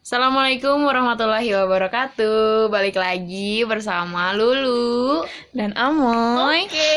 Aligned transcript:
Assalamualaikum 0.00 0.80
warahmatullahi 0.80 1.52
wabarakatuh. 1.52 2.72
Balik 2.72 2.96
lagi 2.96 3.62
bersama 3.68 4.32
Lulu. 4.32 5.22
dan 5.52 5.76
Amoy. 5.76 6.64
Oke. 6.64 6.96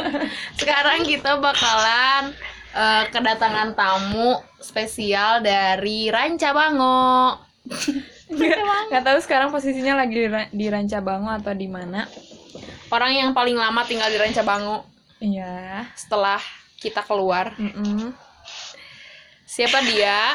Sekarang 0.60 1.04
kita 1.04 1.36
bakalan 1.36 2.32
eh, 2.72 3.04
kedatangan 3.12 3.76
tamu 3.76 4.40
spesial 4.58 5.44
dari 5.44 6.08
Ranca 6.08 6.56
Bango. 6.56 7.36
Gak 8.90 9.04
tahu 9.06 9.18
sekarang 9.22 9.54
posisinya 9.54 10.02
lagi 10.02 10.18
di, 10.18 10.26
Ra- 10.26 10.50
di 10.50 10.66
Ranca 10.66 10.98
Bango 10.98 11.30
atau 11.30 11.52
di 11.52 11.68
mana. 11.68 12.08
Orang 12.90 13.12
yang 13.12 13.30
paling 13.30 13.54
lama 13.54 13.84
tinggal 13.84 14.08
di 14.08 14.18
Ranca 14.18 14.42
Bango 14.42 14.82
Iya. 15.20 15.84
setelah 15.94 16.40
kita 16.80 17.04
keluar. 17.04 17.54
Mm-mm. 17.54 18.10
Siapa 19.46 19.78
dia? 19.86 20.34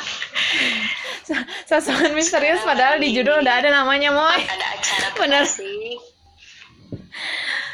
Sasaran 1.68 2.16
misterius 2.16 2.64
padahal 2.64 2.98
di 2.98 3.12
judul 3.12 3.44
udah 3.44 3.56
ada 3.60 3.70
namanya, 3.70 4.10
Moy. 4.10 4.40
ada 4.40 4.68
acara 4.72 5.08
Bener. 5.20 5.44
sih. 5.44 6.00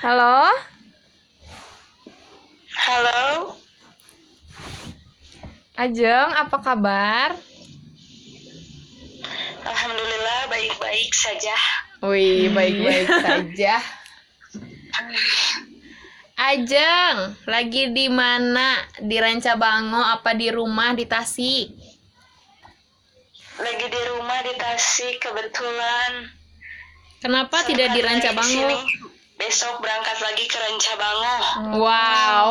Halo? 0.02 0.50
Halo, 2.78 3.52
Ajeng, 5.76 6.30
apa 6.32 6.58
kabar? 6.58 7.36
alhamdulillah 9.68 10.48
baik-baik 10.48 11.12
saja. 11.12 11.52
Wih, 12.02 12.48
baik-baik 12.50 13.10
saja. 13.28 13.76
Ajeng, 16.38 17.34
lagi 17.50 17.90
di 17.98 18.06
mana? 18.14 18.78
Di 19.02 19.18
Ranca 19.18 19.58
Bango 19.58 19.98
apa 19.98 20.38
di 20.38 20.54
rumah 20.54 20.94
di 20.94 21.10
Tasik? 21.10 21.74
Lagi 23.58 23.88
di 23.90 24.02
rumah 24.14 24.46
di 24.46 24.54
Tasik 24.54 25.18
kebetulan. 25.18 26.30
Kenapa 27.26 27.66
tidak 27.66 27.90
di 27.90 28.06
Ranca 28.06 28.38
Bango? 28.38 28.70
Besok 29.42 29.82
berangkat 29.82 30.18
lagi 30.22 30.46
ke 30.46 30.58
Ranca 30.62 30.94
Bango. 31.02 31.36
Wow. 31.82 32.46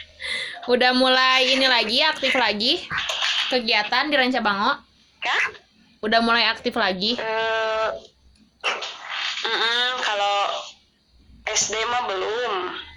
Udah 0.72 0.96
mulai 0.96 1.44
ini 1.52 1.68
lagi, 1.68 2.00
aktif 2.00 2.32
lagi 2.32 2.88
kegiatan 3.52 4.08
di 4.08 4.16
Ranca 4.16 4.40
Bango? 4.40 4.80
Kah? 5.20 5.44
Udah 6.00 6.24
mulai 6.24 6.48
aktif 6.48 6.72
lagi? 6.72 7.20
Eh, 7.20 7.88
mm-mm, 9.44 9.88
kalau 10.08 10.36
SD 11.44 11.76
mah 11.84 12.08
belum. 12.08 12.88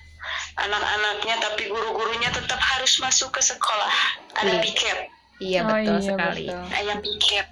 Anak-anaknya 0.55 1.35
tapi 1.39 1.65
guru-gurunya 1.65 2.29
tetap 2.29 2.57
harus 2.57 2.93
masuk 2.97 3.29
ke 3.31 3.41
sekolah. 3.41 3.93
Ada 4.35 4.51
Iya. 4.51 4.61
piket, 4.61 4.97
Iya 5.39 5.59
Oh, 5.61 5.67
betul 5.67 5.81
iya, 5.91 6.05
sekali. 6.05 6.45
betul. 6.45 6.63
ayam 6.71 6.97
piket. 6.99 7.47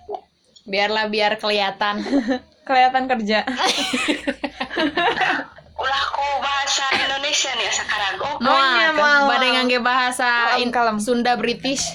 Biarlah 0.64 1.06
biar 1.08 1.34
kelihatan. 1.36 1.96
Kelihatan 2.62 3.10
kerja. 3.10 3.42
Ulah 5.76 6.04
ku 6.08 6.22
bahasa 6.40 6.86
Indonesia 6.96 7.50
nih 7.52 7.74
sekarang. 7.74 8.22
Oh, 8.22 8.38
Maunya, 8.38 8.94
Moal, 8.94 9.26
mau. 9.26 9.28
badai 9.28 9.50
ngangge 9.52 9.82
bahasa 9.82 10.30
Kalem, 10.54 10.62
in- 10.62 10.72
kalem. 10.72 10.98
Sunda 10.98 11.34
British. 11.36 11.90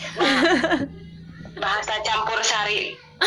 bahasa 1.57 1.95
campur 2.03 2.43
sari. 2.43 2.99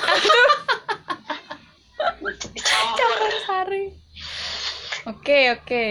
Campur. 2.59 3.19
Sari. 3.41 3.83
Oke, 5.05 5.39
oke. 5.53 5.85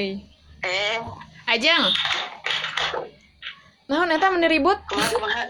Eh, 0.60 0.96
Ajeng, 1.48 1.84
Nah, 3.88 4.04
Neta 4.04 4.28
kumaha. 4.28 5.48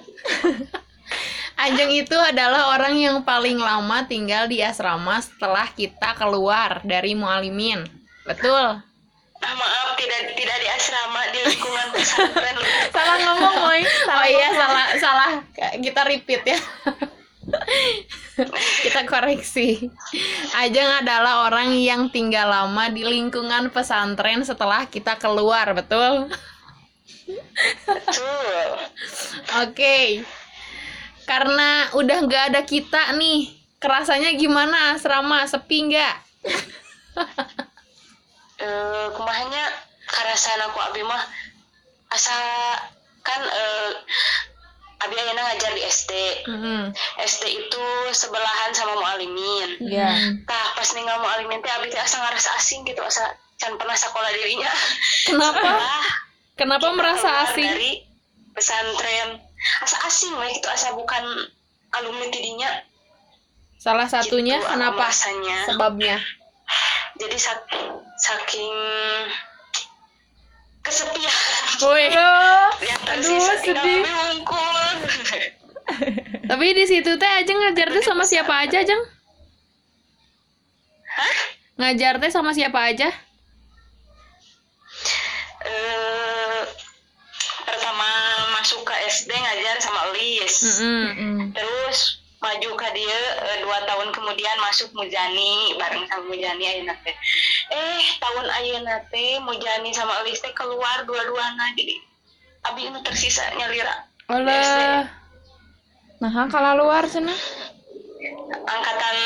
Ajeng 1.67 1.91
itu 1.91 2.15
adalah 2.15 2.71
orang 2.79 2.95
yang 2.95 3.27
paling 3.27 3.59
lama 3.59 4.07
tinggal 4.07 4.47
di 4.47 4.63
asrama 4.63 5.19
setelah 5.19 5.67
kita 5.75 6.15
keluar 6.15 6.79
dari 6.87 7.19
Mualimin. 7.19 7.83
Betul. 8.23 8.79
Ah, 9.43 9.55
maaf 9.59 9.99
tidak 9.99 10.39
tidak 10.39 10.57
di 10.63 10.69
asrama 10.71 11.23
di 11.35 11.41
lingkungan 11.51 11.87
pesantren. 11.99 12.57
Salah 12.95 13.19
ngomong, 13.19 13.55
Moy. 13.67 13.83
Oh 14.07 14.27
iya 14.31 14.49
salah 14.55 14.87
salah 15.03 15.31
kita 15.83 16.07
repeat 16.07 16.47
ya. 16.47 16.59
kita 18.85 19.01
koreksi. 19.09 19.91
Ajeng 20.57 20.91
adalah 21.05 21.49
orang 21.49 21.75
yang 21.77 22.09
tinggal 22.13 22.49
lama 22.49 22.93
di 22.93 23.03
lingkungan 23.05 23.73
pesantren 23.73 24.45
setelah 24.45 24.87
kita 24.87 25.17
keluar, 25.19 25.73
betul? 25.75 26.29
Betul. 27.87 28.69
Oke. 29.65 30.23
Karena 31.29 31.93
udah 31.93 32.19
nggak 32.25 32.45
ada 32.55 32.63
kita 32.65 33.13
nih, 33.21 33.53
kerasanya 33.77 34.33
gimana 34.37 34.97
asrama? 34.97 35.45
Sepi 35.45 35.93
nggak? 35.93 36.15
Eh, 38.59 39.07
kumahanya 39.15 39.71
karasan 40.11 40.59
aku 40.67 40.83
abi 40.83 41.07
mah 41.07 41.23
asa 42.11 42.35
kan 43.23 43.39
eh, 43.39 43.91
abi 44.99 45.15
ayeuna 45.15 45.43
ngajar 45.45 45.71
di 45.73 45.83
SD. 45.85 46.13
Mm-mm. 46.45 46.83
SD 47.17 47.43
itu 47.57 47.85
sebelahan 48.11 48.71
sama 48.73 48.95
mualimin. 48.95 49.79
Iya. 49.81 50.11
Tah 50.43 50.67
pas 50.73 50.89
ninggal 50.93 51.19
mualimin 51.19 51.59
teh 51.59 51.71
abi 51.71 51.87
teh 51.87 51.97
asa 51.97 52.19
ngarasa 52.19 52.51
asing 52.55 52.83
gitu, 52.83 52.99
asa 53.01 53.23
can 53.57 53.75
pernah 53.75 53.95
sekolah 53.95 54.31
dirinya. 54.33 54.71
Kenapa? 55.25 55.71
Kenapa 56.55 56.91
merasa 56.91 57.29
asing? 57.45 57.63
dari 57.65 58.03
pesantren 58.51 59.39
asa 59.79 59.95
asing 60.05 60.35
lah 60.35 60.47
gitu 60.49 60.67
asa 60.67 60.91
bukan 60.93 61.23
alumni 61.93 62.27
tidinya 62.29 62.67
Salah 63.77 64.05
satunya 64.05 64.59
Gitu, 64.59 64.67
kenapa? 64.69 64.99
merasanya. 65.01 65.59
Sebabnya. 65.65 66.19
jadi 67.15 67.35
sak- 67.35 67.71
saking 68.19 68.75
kesepian 70.81 71.35
Woi. 71.81 72.11
Aduh, 73.09 73.39
sedih. 73.61 74.03
Tapi 76.51 76.67
di 76.77 76.85
situ 76.85 77.11
teh 77.17 77.31
Ajeng 77.41 77.59
ngajar 77.59 77.89
teh 77.93 78.05
sama 78.05 78.25
siapa 78.25 78.65
aja, 78.65 78.81
Ajeng? 78.85 79.03
Hah? 81.17 81.37
Ngajar 81.81 82.21
teh 82.21 82.31
sama 82.33 82.53
siapa 82.53 82.81
aja? 82.83 83.09
Eh, 85.69 86.63
pertama 87.69 88.09
masuk 88.57 88.81
ke 88.89 88.95
SD 89.11 89.31
ngajar 89.37 89.77
sama 89.85 90.01
Elis 90.15 90.81
terus 91.53 91.99
maju 92.41 92.71
ke 92.81 92.89
dia 92.97 93.21
eh, 93.45 93.59
dua 93.61 93.85
tahun 93.85 94.09
kemudian 94.17 94.57
masuk 94.65 94.89
Mujani 94.97 95.77
bareng 95.77 96.09
sama 96.09 96.25
Mujani 96.33 96.65
ayeuna 96.65 96.97
teh 97.05 97.13
eh 97.69 98.05
tahun 98.17 98.47
ayeuna 98.49 98.97
teh 99.13 99.37
Mujani 99.45 99.93
sama 99.93 100.25
Elis 100.25 100.41
teh 100.41 100.55
keluar 100.57 101.05
dua-duana 101.05 101.77
jadi 101.77 102.01
abi 102.73 102.89
ini 102.89 102.99
tersisa 103.05 103.45
nyalira 103.61 104.08
Alah. 104.29 105.09
Nah, 106.21 106.31
kalau 106.47 106.85
luar 106.85 107.09
sana. 107.09 107.33
angkatan 108.69 109.17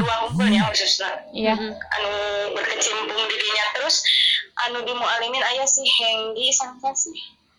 22 0.00 0.02
unggulnya 0.26 0.64
khususnya 0.66 1.12
Iya. 1.30 1.52
anu 1.52 2.12
berkecimpung 2.50 3.12
dirinya 3.22 3.64
terus 3.70 4.00
anu 4.58 4.80
di 4.80 4.90
mualimin 4.90 5.44
ayah 5.44 5.68
si 5.68 5.84
Henggi 5.84 6.48
sangka 6.48 6.90
sih 6.90 7.12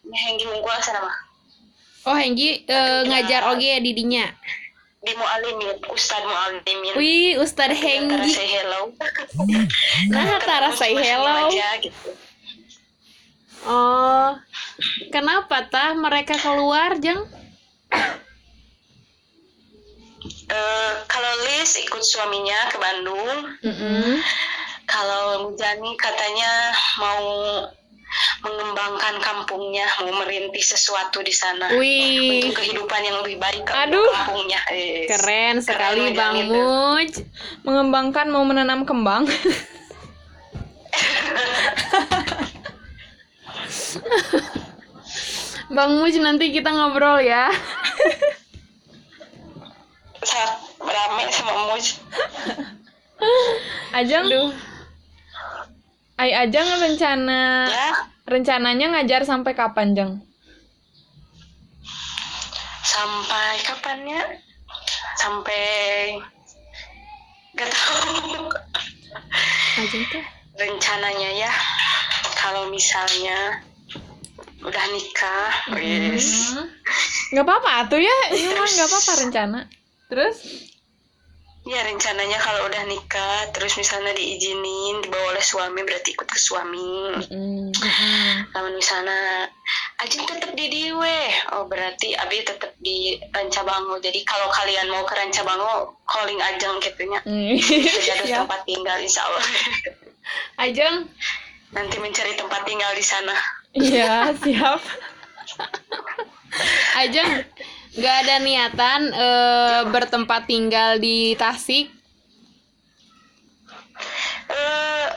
Henggi 0.03 0.49
unggul 0.49 0.73
sana 0.81 0.99
mah 0.99 1.17
Oh, 2.03 2.17
Henggi 2.17 2.65
eh, 2.65 3.01
ngajar 3.05 3.47
oge 3.47 3.77
di 3.79 3.91
dinya. 3.93 4.25
di 4.97 5.13
mualimin 5.13 5.77
Ustad 5.87 6.25
mualimin 6.25 6.97
Wih, 6.97 7.37
Antara 7.37 7.71
Henggi. 7.71 8.31
say 8.33 8.47
hello 8.49 8.81
Nah, 10.11 10.41
Tara 10.41 10.73
Ketemu 10.73 10.79
say 10.81 10.91
hello. 10.97 11.47
aja, 11.47 11.67
gitu. 11.79 12.09
Oh. 13.67 14.31
Kenapa 15.11 15.67
tah 15.67 15.91
mereka 15.93 16.39
keluar, 16.39 16.95
Jeng? 16.97 17.19
Eh, 20.47 20.93
kalau 21.11 21.31
Liz 21.43 21.75
ikut 21.75 21.99
suaminya 21.99 22.71
ke 22.71 22.79
Bandung 22.79 23.51
Mm-mm. 23.67 24.15
kalau 24.87 25.43
Mujani 25.43 25.91
katanya 25.99 26.71
mau 27.03 27.23
mengembangkan 28.47 29.19
kampungnya 29.19 29.83
mau 29.99 30.23
merintis 30.23 30.71
sesuatu 30.71 31.19
di 31.19 31.35
sana 31.35 31.67
Wih, 31.75 32.47
untuk 32.47 32.63
kehidupan 32.63 33.01
yang 33.03 33.19
lebih 33.19 33.35
baik 33.43 33.67
ke 33.67 33.71
Aduh. 33.75 34.07
kampungnya 34.07 34.63
Eh, 34.71 35.03
keren 35.11 35.59
sekali 35.59 36.15
Bang. 36.15 36.47
Muj. 36.47 37.27
Mengembangkan 37.67 38.31
mau 38.31 38.47
menanam 38.47 38.87
kembang. 38.87 39.27
Bang 45.75 45.97
Muj 45.97 46.13
nanti 46.17 46.49
kita 46.49 46.69
ngobrol 46.69 47.19
ya. 47.19 47.49
sangat 50.19 50.59
rame 50.79 51.23
sama 51.29 51.53
Muj 51.67 51.85
Ajeng, 53.97 54.25
Aduh. 54.27 54.49
Ai 56.15 56.31
Ajeng 56.35 56.67
rencana 56.77 57.65
ya 57.65 57.89
rencananya 58.27 58.91
ngajar 58.91 59.23
sampai 59.23 59.53
kapan, 59.53 59.93
Jeng? 59.93 60.11
sampai 62.83 63.61
kapannya 63.61 64.19
sampai 65.15 65.63
gak 67.53 67.67
tahu 67.67 68.47
Ajeng 69.77 70.03
teh. 70.07 70.23
rencananya 70.55 71.29
ya 71.37 71.51
kalau 72.33 72.65
misalnya 72.67 73.61
udah 74.67 74.83
nikah 74.91 75.51
wis 75.79 76.53
Hmm. 76.53 76.67
nggak 77.33 77.45
apa-apa 77.47 77.91
tuh 77.91 77.99
ya. 77.99 78.17
Ini 78.31 78.55
mah 78.55 78.67
nggak 78.67 78.87
apa-apa 78.87 79.11
rencana. 79.23 79.59
Terus? 80.07 80.37
Ya 81.67 81.83
rencananya 81.83 82.39
kalau 82.39 82.71
udah 82.71 82.83
nikah 82.87 83.51
terus 83.51 83.75
misalnya 83.75 84.15
diizinin 84.15 85.03
dibawa 85.03 85.35
oleh 85.35 85.43
suami 85.43 85.83
berarti 85.83 86.15
ikut 86.15 86.23
ke 86.31 86.39
suami. 86.39 87.11
Mm, 87.27 87.75
namun 88.55 88.73
misalnya 88.79 89.51
Ajeng 89.99 90.23
tetap 90.23 90.55
di 90.55 90.71
Diwe 90.71 91.19
oh 91.57 91.67
berarti 91.67 92.15
Abi 92.15 92.47
tetap 92.47 92.71
di 92.79 93.19
Rancabango. 93.35 93.99
Jadi 93.99 94.23
kalau 94.23 94.47
kalian 94.47 94.87
mau 94.87 95.03
ke 95.03 95.11
Rancabango 95.19 95.99
calling 96.07 96.39
Ajeng 96.39 96.79
gitunya 96.79 97.19
mm. 97.27 97.59
jadi 97.59 98.09
ada 98.15 98.47
tempat 98.47 98.63
tinggal 98.63 98.97
insya 99.03 99.27
Allah. 99.27 99.45
Ajeng, 100.63 100.95
nanti 101.75 101.95
mencari 101.99 102.31
tempat 102.39 102.63
tinggal 102.63 102.95
di 102.95 103.03
sana 103.03 103.35
iya 103.73 104.31
siap 104.33 104.81
Ajeng 106.97 107.45
nggak 107.93 108.15
ada 108.23 108.35
niatan 108.39 109.01
eh, 109.09 109.81
bertempat 109.87 110.45
tinggal 110.45 110.97
di 110.97 111.33
Tasik. 111.33 111.89
eh 114.47 115.07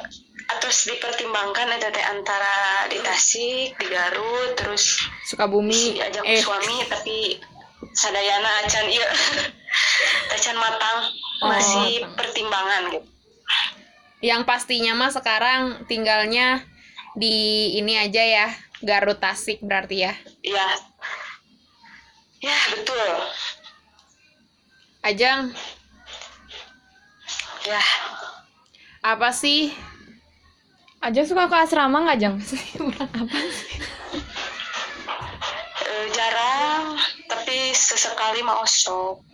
atau 0.50 0.66
dipertimbangkan 0.66 1.70
ada 1.70 1.88
teh 1.88 2.02
antara 2.02 2.56
di 2.88 2.98
Tasik 2.98 3.76
di 3.76 3.86
Garut 3.86 4.56
terus 4.56 4.98
Sukabumi. 5.22 5.94
diajak 5.94 6.24
Eh, 6.24 6.40
suami 6.40 6.82
tapi 6.88 7.38
sadayana 7.92 8.64
acan 8.64 8.86
iya 8.86 9.08
acan 10.34 10.56
matang 10.56 10.98
Oh, 11.40 11.48
masih 11.48 12.04
matang. 12.04 12.16
pertimbangan 12.16 12.82
gitu 12.90 13.08
yang 14.20 14.44
pastinya 14.44 14.92
mah 14.92 15.08
sekarang 15.08 15.60
tinggalnya 15.86 16.60
di 17.16 17.36
ini 17.78 17.94
aja 17.98 18.22
ya, 18.22 18.46
Garut 18.82 19.18
Tasik 19.18 19.60
berarti 19.62 20.06
ya. 20.06 20.12
ya 20.42 20.66
ya 22.40 22.56
betul. 22.72 23.10
Ajeng, 25.00 25.52
ya. 27.64 27.80
Apa 29.00 29.32
sih? 29.32 29.72
Aja 31.00 31.24
suka 31.24 31.48
ke 31.48 31.56
asrama 31.56 32.04
nggak 32.04 32.20
jang 32.20 32.36
apa 33.00 33.38
eh, 35.88 36.06
jarang 36.12 36.92
tapi 37.24 37.72
sesekali 37.72 38.44
mau 38.44 38.60
sok 38.68 39.24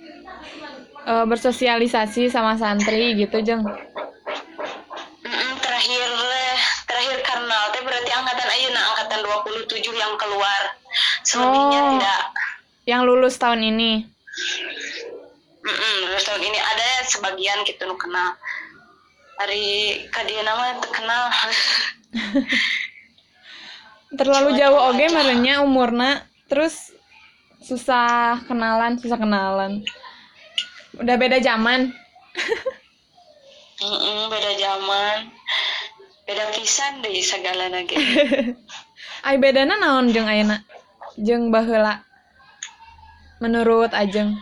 Eh, 1.07 1.23
bersosialisasi 1.31 2.35
sama 2.35 2.59
santri 2.59 3.15
gitu 3.15 3.39
jeng 3.39 3.63
Mm-mm, 3.63 5.51
terakhir 5.63 6.11
eh, 6.11 6.59
terakhir 6.83 7.19
karena 7.23 7.59
teh 7.71 7.83
berarti 7.87 8.11
angkatan 8.11 8.49
ayeuna 8.51 8.81
angkatan 8.91 9.23
27 9.23 9.87
yang 9.95 10.19
keluar 10.19 10.63
selebihnya 11.37 11.81
Oh. 11.81 11.91
tidak. 11.95 12.21
Yang 12.87 13.03
lulus 13.05 13.35
tahun 13.37 13.61
ini? 13.61 13.93
Mm-mm, 15.61 15.95
lulus 16.07 16.25
tahun 16.25 16.41
ini. 16.41 16.59
Ada 16.59 16.89
sebagian 17.07 17.59
gitu 17.67 17.85
nu 17.85 17.99
kenal. 17.99 18.33
Hari 19.37 19.65
kadia 20.09 20.41
nama 20.41 20.81
terkenal. 20.81 21.23
Terlalu 24.17 24.55
Cuma 24.55 24.61
jauh 24.63 24.81
oge 24.89 25.05
aja. 25.05 25.13
merenya 25.13 25.55
umurna 25.61 26.25
terus 26.47 26.95
susah 27.61 28.41
kenalan 28.47 28.97
susah 28.97 29.19
kenalan. 29.19 29.83
Udah 30.97 31.17
beda 31.19 31.43
zaman. 31.43 31.91
Mm-mm, 33.77 34.31
beda 34.33 34.53
zaman. 34.57 35.19
Beda 36.25 36.49
pisan 36.55 37.03
deh 37.03 37.19
segala 37.21 37.69
lagi. 37.69 37.99
Ay 39.27 39.37
bedana 39.37 39.75
naon 39.75 40.15
jeng 40.15 40.31
ayeuna 40.31 40.63
jeng 41.21 41.49
baheula 41.53 42.05
menurut 43.41 43.93
ajeng. 43.93 44.37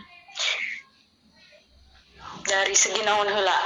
Dari 2.45 2.75
segi 2.77 3.01
naon 3.01 3.27
heula? 3.27 3.59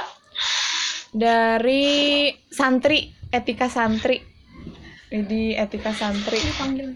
Dari 1.12 2.30
santri 2.48 3.10
etika 3.30 3.68
santri. 3.68 4.18
Jadi 5.10 5.58
etika 5.58 5.90
santri. 5.92 6.38
Panggil 6.56 6.94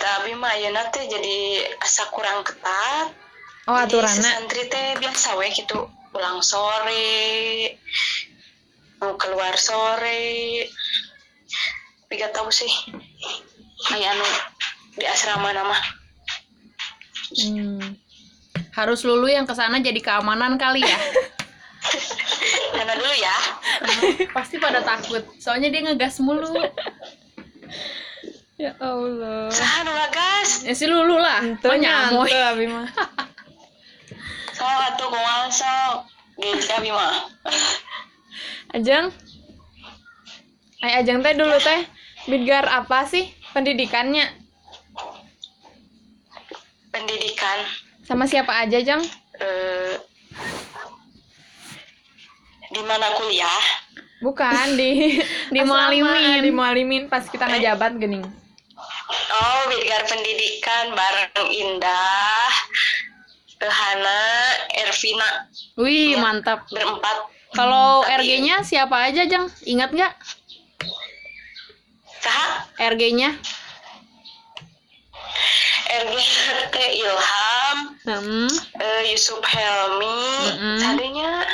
kata 0.00 0.24
abi 0.24 0.32
mah 0.32 0.48
ayeuna 0.56 0.88
teh 0.88 1.04
jadi 1.04 1.60
asa 1.76 2.08
kurang 2.08 2.40
ketat. 2.40 3.12
Oh 3.68 3.76
Jadi 3.76 4.00
aturanna. 4.00 4.16
sesantri 4.16 4.62
teh 4.72 4.86
biasa 4.96 5.36
we 5.36 5.52
gitu 5.52 5.76
pulang 6.08 6.40
sore 6.40 7.76
mau 8.96 9.12
keluar 9.20 9.52
sore. 9.60 10.64
Tapi 12.00 12.14
gak 12.16 12.32
tahu 12.32 12.48
sih 12.48 12.72
kayak 13.88 14.12
anu 14.16 14.28
di 14.98 15.04
asrama 15.08 15.50
nama. 15.54 15.78
Hmm. 17.30 17.94
harus 18.74 19.06
lulu 19.06 19.30
yang 19.30 19.46
ke 19.46 19.54
sana 19.54 19.78
jadi 19.78 20.02
keamanan 20.02 20.58
kali 20.58 20.82
ya? 20.82 20.98
karena 22.74 22.94
dulu 22.98 23.14
ya. 23.14 23.36
Pasti 24.36 24.56
pada 24.58 24.82
takut, 24.82 25.22
soalnya 25.38 25.70
dia 25.70 25.86
ngegas 25.86 26.18
mulu. 26.18 26.58
ya 28.58 28.74
Allah. 28.82 29.48
Saha 29.48 29.86
nu 29.86 29.92
gas 30.10 30.66
Ya 30.66 30.74
si 30.74 30.84
lulu 30.90 31.16
lah, 31.16 31.40
oh 31.40 31.76
nyamoy. 31.78 32.66
mah. 32.66 32.88
Sok 34.58 34.80
atuh 34.90 35.08
kumaha 35.08 35.46
sok 35.48 35.94
geus 36.40 36.66
abi 36.74 36.90
mah. 36.90 37.30
Ajeng. 38.74 39.14
Ay 40.82 40.98
Ajeng 40.98 41.22
teh 41.22 41.34
dulu 41.38 41.56
teh. 41.62 41.86
Bidgar 42.28 42.68
apa 42.68 43.08
sih 43.08 43.39
pendidikannya 43.50 44.26
pendidikan 46.90 47.58
sama 48.02 48.26
siapa 48.26 48.52
aja 48.56 48.78
Jeng 48.80 49.02
eh 49.38 49.94
di 52.70 52.82
mana 52.86 53.10
kuliah 53.14 53.62
bukan 54.22 54.78
di 54.78 55.18
Di 55.54 55.60
Mualimin. 55.62 56.42
di 56.42 56.50
Mualimin 56.50 57.02
pas 57.06 57.26
kita 57.26 57.46
ngejabat 57.46 57.98
gening 57.98 58.22
oh 59.30 59.60
Bidgar 59.66 60.06
pendidikan 60.06 60.94
bareng 60.94 61.46
Indah 61.50 62.50
Hana 63.60 64.22
Ervina 64.72 65.50
Wih, 65.76 66.16
Ya. 66.16 66.22
mantap. 66.22 66.64
berempat 66.70 67.28
Kalau 67.50 68.00
RG-nya 68.06 68.62
siapa 68.62 69.10
aja, 69.10 69.26
Jang? 69.26 69.50
Ingat 69.66 69.90
nggak? 69.90 70.12
Saha 72.20 72.48
RG-nya? 72.78 73.30
RGT 75.90 76.76
Ilham 76.96 77.78
Hmm. 78.00 78.48
eh, 78.76 79.02
Yusuf 79.08 79.42
Helmi 79.42 80.22
Mm-mm. 80.48 80.78
tadinya 80.78 81.44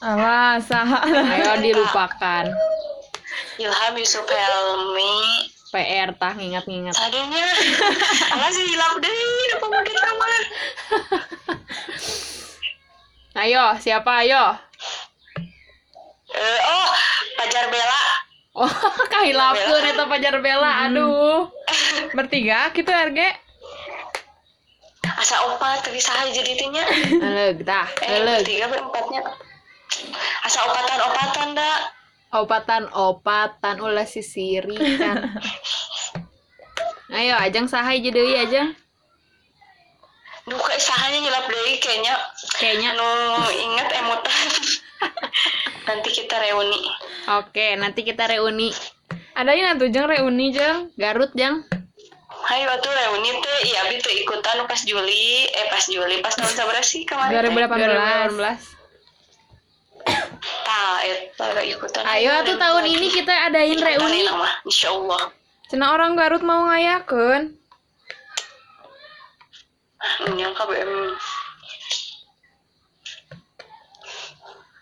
alah 0.00 0.56
saha 0.58 1.04
Ayo 1.04 1.52
dilupakan. 1.64 2.46
Ilham 3.56 3.92
Yusuf 3.94 4.24
Helmi 4.24 5.14
PR 5.68 6.14
tah 6.14 6.32
ngingat-ngingat. 6.32 6.94
tadinya 6.94 7.44
alah 8.32 8.50
sih 8.50 8.64
hilap 8.66 8.96
deh 8.96 9.12
apa 9.52 9.64
mau 9.66 9.82
ditambah 9.82 10.34
Ayo, 13.36 13.76
siapa 13.76 14.24
ayo? 14.24 14.56
Eh, 16.26 16.60
oh, 16.66 16.88
Pajar 17.36 17.68
Bella. 17.68 18.02
Oh, 18.56 18.72
kahilapkeun 19.12 19.84
eta 19.84 20.04
Pajar 20.08 20.40
Bella. 20.40 20.88
Aduh. 20.88 21.52
Bertiga 22.16 22.72
gitu 22.72 22.88
RG. 22.88 23.20
Asa 25.16 25.36
opat, 25.48 25.80
tapi 25.84 26.00
saha 26.00 26.28
jadi 26.28 26.52
tinya. 26.56 26.84
Eleg 27.08 27.64
tah, 27.64 27.88
Eh, 28.04 28.20
eleg. 28.20 28.42
bertiga 28.44 28.66
berempatnya. 28.68 29.20
Asa 30.44 30.60
opatan-opatan, 30.66 31.48
dak. 31.52 31.80
Opatan-opatan 32.32 33.76
ulah 33.80 34.04
sisiri 34.04 34.76
kan. 34.98 35.30
Ayo, 37.08 37.38
ajang 37.38 37.70
sahay 37.70 38.02
jadi 38.02 38.12
deui 38.12 38.34
ajang. 38.34 38.68
Duh, 40.46 40.58
kayak 40.58 40.82
sahanya 40.82 41.18
nyelap 41.22 41.44
deui 41.48 41.74
kayaknya. 41.78 42.14
Kayaknya 42.58 42.88
Anu 42.98 43.08
ingat 43.52 43.88
emutan. 43.94 44.48
Nanti 45.88 46.10
kita 46.10 46.34
reuni. 46.42 46.80
Oke, 47.38 47.78
nanti 47.78 48.02
kita 48.02 48.26
reuni 48.26 48.74
Adain 49.36 49.68
atuh 49.68 49.92
jeung 49.92 50.08
reuni 50.08 50.48
jeung. 50.48 50.88
Garut, 50.96 51.28
Jang. 51.36 51.60
Hayu 52.46 52.66
atuh 52.72 52.88
reuni 52.88 53.36
teh, 53.36 53.58
iya 53.68 53.84
abi 53.84 54.00
tuh 54.00 54.08
ikutan 54.16 54.64
pas 54.64 54.80
Juli, 54.80 55.44
eh 55.44 55.66
pas 55.68 55.84
Juli, 55.84 56.24
pas 56.24 56.32
tahun 56.32 56.56
sabaraha 56.56 56.80
sih 56.80 57.04
kemarin. 57.04 57.44
teh? 57.44 57.52
2018. 57.52 58.40
2018. 58.40 60.06
Tah, 60.66 60.96
eta 61.04 61.62
ikutan. 61.68 62.02
Ayo 62.08 62.30
atuh 62.40 62.56
tahun 62.56 62.84
ini 62.86 63.12
kita 63.12 63.34
adain 63.52 63.76
reuni. 63.76 64.24
nama, 64.24 64.48
insya 64.64 64.94
Allah. 64.94 65.28
Cenah 65.68 65.90
orang 65.92 66.16
Garut 66.16 66.40
mau 66.40 66.64
ngayakeun. 66.70 67.52
nyangka 70.32 70.64
BM 70.70 71.12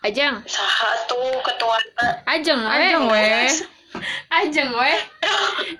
Ajeng, 0.05 0.37
saha 0.45 0.91
tuh 1.09 1.41
ketua 1.41 1.81
ajeng 2.29 2.61
we. 2.61 2.77
Ajeng 2.77 3.05
we. 3.09 3.25
Ajeng 4.37 4.69
we. 4.77 4.91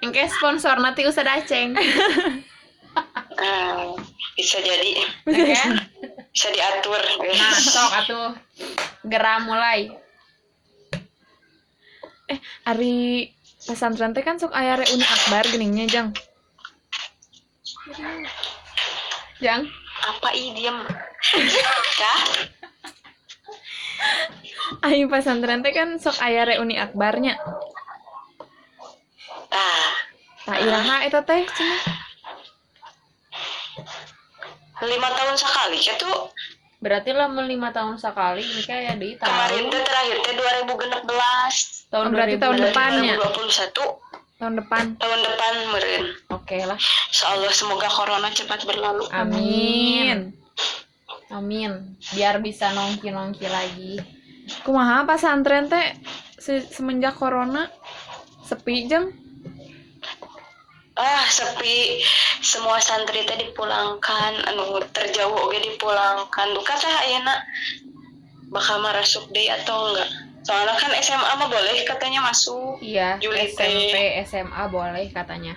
Engke 0.01 0.25
sponsor 0.33 0.81
nanti 0.81 1.05
Ustad 1.05 1.29
Aceng. 1.29 1.77
Hmm, 3.35 3.93
bisa 4.33 4.57
jadi 4.65 5.03
Oke. 5.29 5.53
bisa 6.33 6.47
diatur 6.49 7.01
Nah, 7.21 7.53
sok 7.53 7.91
atuh. 8.01 8.29
Geram 9.05 9.45
mulai. 9.45 9.93
Ari 12.65 13.29
pesantren 13.61 14.17
teh 14.17 14.25
kan 14.25 14.41
sok 14.41 14.57
aya 14.57 14.81
reuni 14.81 15.05
akbar 15.05 15.45
geningnya 15.53 15.85
jang. 15.85 16.07
Jang. 19.37 19.69
apa 20.05 20.29
ih 20.37 20.53
diem 20.53 20.77
ya 21.97 22.13
Ari 24.81 25.05
pesantren 25.05 25.61
teh 25.61 25.71
kan 25.71 25.95
sok 25.95 26.17
aya 26.19 26.45
reuni 26.45 26.75
akbarnya. 26.75 27.37
ah 29.49 29.89
Tak 30.43 30.57
iraha 30.59 30.95
eta 31.03 31.21
teh 31.21 31.41
cenah. 31.47 31.81
lima 34.81 35.09
tahun 35.09 35.35
sekali 35.35 35.77
ya 35.79 35.95
tuh 35.95 36.29
Berarti 36.77 37.09
lah 37.09 37.25
lima 37.41 37.71
tahun 37.71 37.97
sekali 37.97 38.43
ini 38.43 38.61
kayak 38.61 38.99
di 38.99 39.17
kemarin 39.17 39.65
tahun 39.65 39.73
tuh 39.73 39.81
terakhir 39.81 40.17
teh 40.19 40.33
2016 40.35 41.89
tahun 41.89 42.05
Berarti 42.11 42.35
tahun 42.37 42.55
2020. 42.55 42.65
depannya. 42.67 43.13
2021 43.17 44.05
Tahun 44.35 44.53
depan. 44.53 44.83
tahun 44.99 45.19
depan 45.23 45.53
meren 45.71 46.03
Oke 46.29 46.57
lah. 46.61 46.75
Insyaallah 47.07 47.49
semoga 47.49 47.87
corona 47.87 48.29
cepat 48.29 48.61
berlalu 48.61 49.07
Amin. 49.09 49.25
Amin. 50.29 50.34
Biar 52.11 52.37
bisa 52.39 52.69
nongki-nongki 52.71 53.47
lagi. 53.47 53.93
Kumaha 54.61 55.03
pesantren 55.03 55.65
teh 55.65 55.97
se- 56.37 56.67
semenjak 56.67 57.15
corona 57.15 57.65
sepi 58.41 58.85
jeng. 58.85 59.09
ah 60.95 61.27
sepi 61.27 61.99
semua 62.39 62.79
santri 62.79 63.27
teh 63.27 63.35
dipulangkan 63.35 64.47
anu 64.47 64.79
terjauh 64.95 65.35
oge 65.43 65.59
dipulangkan 65.59 66.55
duka 66.55 66.71
teh 66.71 66.87
ayeuna 67.03 67.35
bakal 68.47 68.79
marasuk 68.79 69.27
deui 69.35 69.51
atau 69.51 69.91
enggak 69.91 70.07
soalnya 70.47 70.71
kan 70.71 70.95
SMA 70.95 71.31
mah 71.35 71.51
boleh 71.51 71.83
katanya 71.83 72.23
masuk 72.23 72.79
Iya, 72.79 73.19
Juli 73.19 73.43
SMP, 73.49 74.23
SMA 74.23 74.63
boleh 74.71 75.11
katanya. 75.11 75.51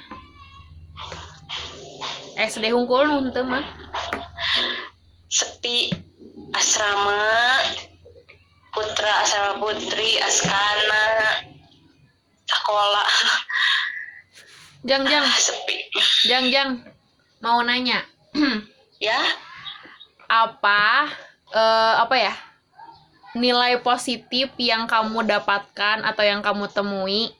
SD 2.34 2.74
hungkul 2.74 3.06
nu 3.06 3.22
mah. 3.44 3.62
Sepi 5.28 5.92
asrama 6.56 7.20
putra 8.72 9.12
asrama 9.24 9.60
putri 9.60 10.16
askana 10.24 11.04
sekolah 12.48 13.12
Jang 14.86 15.02
jang, 15.10 15.26
sepi 15.26 15.90
jang 16.30 16.54
jang. 16.54 16.70
Mau 17.42 17.60
nanya. 17.66 18.06
ya 19.02 19.18
apa 20.30 21.10
eh 21.50 21.94
apa 21.98 22.14
ya? 22.14 22.34
Nilai 23.34 23.82
positif 23.82 24.54
yang 24.56 24.86
kamu 24.86 25.26
dapatkan 25.26 26.06
atau 26.06 26.24
yang 26.24 26.40
kamu 26.40 26.70
temui 26.70 27.34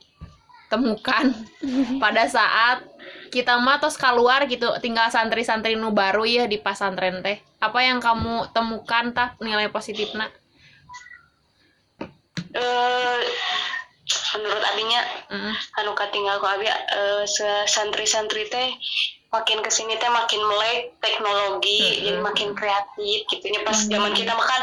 temukan 0.68 1.33
pada 2.02 2.28
saat 2.28 2.85
kita 3.28 3.61
mah 3.61 3.78
tos 3.78 4.00
keluar 4.00 4.44
gitu 4.49 4.73
tinggal 4.80 5.08
santri-santri 5.12 5.76
nu 5.76 5.92
baru 5.92 6.25
ya 6.25 6.44
di 6.49 6.56
pasantren 6.58 7.20
teh. 7.23 7.38
Apa 7.61 7.85
yang 7.85 8.00
kamu 8.00 8.50
temukan 8.56 9.12
tah 9.12 9.37
nilai 9.38 9.68
positifnya 9.68 10.28
eh 12.49 13.20
menurut 14.40 14.64
abinya 14.73 15.04
Mm. 15.28 15.52
anu 15.85 15.92
katinggal 15.92 16.40
ku 16.40 16.49
abi 16.49 16.64
eh, 16.64 17.25
se- 17.28 17.68
santri-santri 17.68 18.49
teh 18.49 18.73
makin 19.28 19.61
ke 19.61 19.68
sini 19.68 20.00
teh 20.00 20.08
makin 20.08 20.40
melek 20.49 20.97
teknologi 21.04 22.00
jadi 22.00 22.16
makin 22.25 22.56
kreatif 22.56 23.28
gitu. 23.28 23.44
Nya 23.52 23.61
pas 23.68 23.76
zaman 23.76 24.16
kita 24.16 24.32
makan 24.32 24.61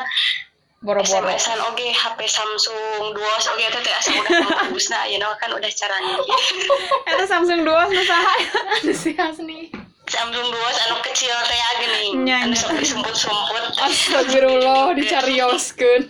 boro-boro. 0.86 1.26
SMS-an 1.26 1.60
oge 1.66 1.90
HP 1.90 2.20
Samsung 2.30 3.12
Duos 3.18 3.46
oge 3.50 3.66
teh 3.74 3.82
teh 3.82 3.94
asa 3.98 4.14
udah 4.14 4.40
bagus. 4.70 4.86
Nah 4.94 5.02
ayeuna 5.10 5.34
kan 5.42 5.50
udah 5.50 5.72
caranya. 5.74 6.16
Eta 7.10 7.26
Samsung 7.26 7.66
Duos 7.66 7.90
nu 7.90 8.04
saha? 8.06 8.36
antusias 8.80 9.38
nih 9.42 9.74
Samsung 10.06 10.48
Duos 10.54 10.78
anu 10.86 11.02
kecil 11.02 11.34
teh 11.50 11.60
gini. 11.82 12.04
Nya, 12.30 12.46
anu 12.46 12.54
sok 12.54 12.78
disumput-sumput 12.78 13.82
Astagfirullah 13.82 14.94
dicarioskeun 14.94 16.04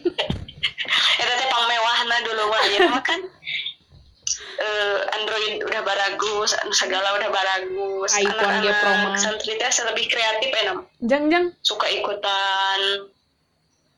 eta 1.16 1.34
teh 1.40 1.48
pangmewahna 1.48 2.16
dulu 2.28 2.44
mah 2.52 2.62
ayeuna 2.68 2.88
mah 3.00 3.04
kan 3.08 3.22
eh, 4.56 5.00
Android 5.20 5.64
udah 5.68 5.82
baragus, 5.84 6.56
anu 6.60 6.72
segala 6.72 7.16
udah 7.16 7.28
baragus. 7.32 8.12
iPhone 8.16 8.64
ge 8.64 8.72
Pro 8.72 8.92
mah. 8.92 9.16
santri 9.20 9.56
teh 9.56 9.72
lebih 9.88 10.06
kreatif 10.08 10.50
enak, 10.52 10.80
Jang 11.04 11.28
jang. 11.32 11.46
Suka 11.64 11.88
ikutan. 11.92 13.12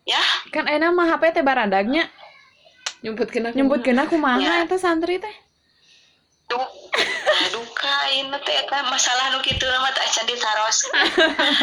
Ya, 0.07 0.23
kan 0.49 0.65
enak 0.65 0.95
mah 0.95 1.05
HP 1.11 1.35
teh 1.35 1.43
baradagnya 1.43 2.07
nyebut 3.03 3.27
kena 3.27 3.51
nyebut 3.51 3.83
kena 3.83 4.07
kumaha 4.07 4.39
Ya. 4.39 4.63
eta 4.63 4.79
santri 4.79 5.19
teh. 5.19 5.35
duh, 6.47 6.63
aduh 7.43 7.67
kain 7.75 8.31
teh 8.41 8.55
eta 8.57 8.87
masalah 8.87 9.35
nu 9.35 9.43
kitu 9.43 9.67
mah 9.67 9.91
tak 9.91 10.07
can 10.07 10.23
ditaros. 10.23 10.77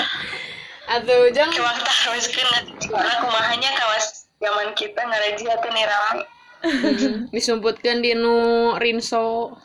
atau 0.94 1.32
jang 1.32 1.48
Kewang 1.48 1.80
taroskeun 1.80 2.44
karena 2.84 3.14
kumahanya 3.18 3.72
kawas 3.72 4.28
zaman 4.36 4.76
kita 4.76 5.00
ngareji 5.00 5.48
atuh 5.48 5.70
nih 5.72 5.86
rame. 5.88 6.22
Hmm, 6.64 7.28
disumputkan 7.32 8.00
di 8.00 8.12
nu 8.12 8.36
rinso 8.76 9.56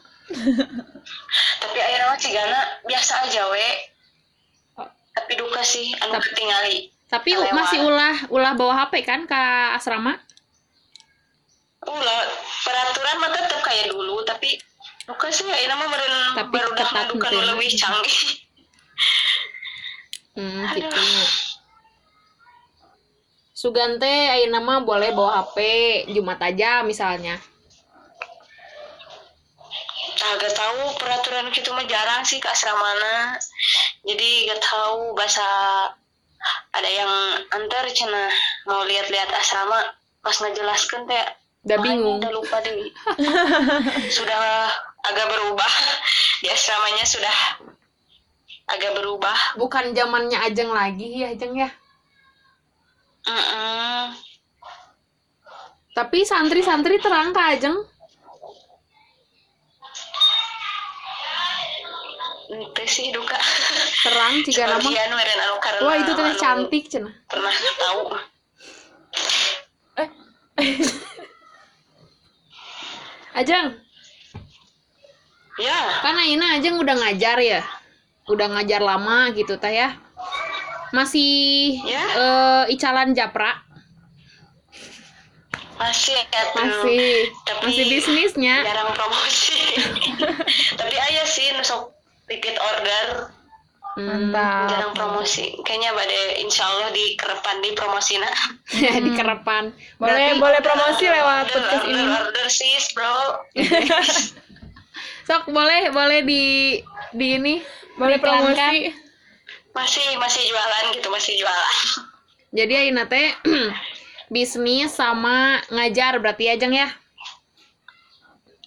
Tapi 1.60 1.78
akhirnya 1.78 2.08
mah 2.08 2.20
cigana 2.20 2.60
biasa 2.88 3.28
aja 3.28 3.44
we. 3.52 3.68
Tapi 5.12 5.32
duka 5.36 5.60
sih 5.62 5.92
anu 6.00 6.16
Tapi- 6.16 6.24
ketingali. 6.32 6.78
Tapi 7.10 7.34
Lewat. 7.34 7.52
masih 7.58 7.80
ulah 7.84 8.16
ulah 8.30 8.54
bawa 8.54 8.86
HP 8.86 9.02
kan 9.04 9.26
ke 9.26 9.42
asrama 9.76 10.16
Ulah 11.80 12.22
peraturan 12.62 13.16
mah 13.24 13.30
tetap 13.34 13.60
kayak 13.66 13.90
dulu 13.90 14.22
tapi 14.28 14.60
Bukan 15.10 15.34
sih, 15.34 15.42
ini 15.42 15.74
mah 15.74 15.90
meren 15.90 16.14
Tapi 16.38 16.54
baru 16.54 16.70
dah 16.78 16.86
ketat 16.86 17.08
lebih 17.18 17.72
canggih. 17.74 18.18
hmm 20.38 20.64
Aduh. 20.70 20.78
gitu 20.78 21.02
Sugante 23.58 24.08
ayeuna 24.08 24.62
mah 24.62 24.86
boleh 24.86 25.10
bawa 25.12 25.42
HP 25.42 25.58
Jumat 26.14 26.38
aja 26.46 26.86
misalnya 26.86 27.42
Agak 30.20 30.52
tahu 30.54 30.94
peraturan 31.00 31.50
gitu 31.50 31.74
mah 31.74 31.88
jarang 31.88 32.22
sih 32.28 32.44
ke 32.44 32.48
asramana. 32.52 33.40
Jadi 34.04 34.52
gak 34.52 34.60
tahu 34.62 35.16
bahasa 35.16 35.48
ada 36.72 36.90
yang 36.90 37.12
antar 37.52 37.86
cina 37.92 38.30
mau 38.64 38.84
lihat-lihat 38.86 39.30
asrama 39.36 39.80
pas 40.20 40.36
ngejelaskan 40.36 41.08
teh 41.08 41.26
udah 41.68 41.78
"Wah, 41.78 41.86
bingung. 41.86 42.18
udah 42.24 42.32
lupa 42.32 42.58
deh. 42.64 42.88
Sudah 44.18 44.40
agak 45.04 45.28
berubah. 45.28 45.72
Di 46.40 46.48
asramanya 46.48 47.04
sudah 47.04 47.36
agak 48.72 48.96
berubah. 48.96 49.60
Bukan 49.60 49.92
zamannya 49.92 50.40
Ajeng 50.40 50.72
lagi 50.72 51.20
ya 51.20 51.36
Ajeng 51.36 51.54
ya? 51.60 51.70
Mm-mm. 53.28 54.16
tapi 55.92 56.24
santri-santri 56.24 56.98
terang 57.04 57.36
ke 57.36 57.42
Ajeng 57.44 57.76
Ente 62.50 62.84
sih 62.90 63.14
duka 63.14 63.38
terang 64.02 64.42
jika 64.42 64.66
nama 64.66 64.82
anu 64.82 65.16
karena 65.62 65.80
wah 65.86 65.96
itu 66.02 66.12
teh 66.18 66.26
anu 66.26 66.34
cantik 66.34 66.84
cenah 66.90 67.14
pernah 67.30 67.54
tahu. 67.78 68.02
Ajeng. 73.38 73.78
Ya. 75.62 75.80
Kan 76.02 76.16
ayeuna 76.18 76.58
Ajeng 76.58 76.82
udah 76.82 76.96
ngajar 76.98 77.38
ya? 77.38 77.62
Udah 78.26 78.50
ngajar 78.58 78.82
lama 78.82 79.30
gitu 79.38 79.62
teh 79.62 79.70
ya? 79.70 79.94
Masih 80.90 81.78
Ya. 81.86 82.02
eh, 82.18 82.64
icalan 82.74 83.14
japra? 83.14 83.62
Masih 85.78 86.18
ya 86.18 86.44
tuh. 86.50 86.66
Masih. 86.66 87.30
Tapi- 87.46 87.62
masih 87.70 87.84
bisnisnya. 87.94 88.56
jarang 88.66 88.90
promosi. 88.98 89.62
Tapi 90.82 90.96
ayah 90.98 91.26
sih 91.30 91.54
nusok 91.54 91.99
repeat 92.30 92.56
order 92.56 93.34
Hmm, 93.92 94.32
Mantap. 94.32 94.70
jarang 94.70 94.94
promosi 94.94 95.60
kayaknya 95.60 95.92
pada 95.92 96.14
insya 96.38 96.64
Allah 96.64 96.88
di 96.90 97.18
kerepan 97.18 97.58
di 97.60 97.74
promosina 97.74 98.30
di 99.04 99.12
kerepan 99.12 99.74
Boleh 99.98 100.14
Berarti- 100.30 100.40
boleh 100.40 100.60
promosi 100.62 101.06
lewat 101.06 101.36
order, 101.44 101.52
podcast 101.52 101.84
order, 101.84 101.98
ini. 101.98 102.06
order 102.08 102.48
sis 102.48 102.86
bro 102.94 103.18
sok 105.28 105.44
boleh 105.48 105.90
boleh 105.90 106.20
di 106.22 106.44
di 107.12 107.28
ini 107.36 107.56
Boleh 107.98 108.16
diiklankan. 108.16 108.56
promosi. 108.56 108.94
masih 109.72 110.06
masih 110.16 110.44
jualan 110.46 110.84
gitu 110.94 111.08
masih 111.10 111.34
jualan 111.36 111.76
Jadi 112.58 112.74
Aina 112.80 113.04
teh 113.04 113.36
bisnis 114.30 114.90
sama 114.92 115.60
ngajar 115.68 116.18
berarti 116.18 116.46
ya 116.46 116.56
Jeng 116.56 116.74
ya? 116.74 116.88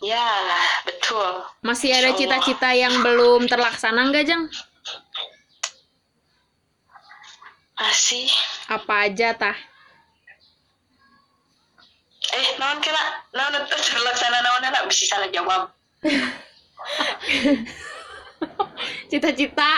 ya 0.02 0.26
betul 1.12 1.44
Masih 1.60 1.92
ada 1.92 2.16
cita-cita 2.16 2.72
yang 2.72 3.04
belum 3.04 3.44
terlaksana 3.44 4.08
nggak 4.08 4.24
Jeng? 4.24 4.44
masih 7.76 8.30
Apa 8.70 9.10
aja 9.10 9.34
tah? 9.36 9.56
eh 12.32 12.48
naon 12.56 12.80
kira 12.80 12.96
naon 13.34 13.52
itu 13.60 13.76
terlaksana 13.76 14.38
naon 14.40 14.64
anak 14.64 14.88
bisa 14.88 15.04
salah 15.04 15.28
jawab 15.28 15.68
Cita-cita 19.12 19.72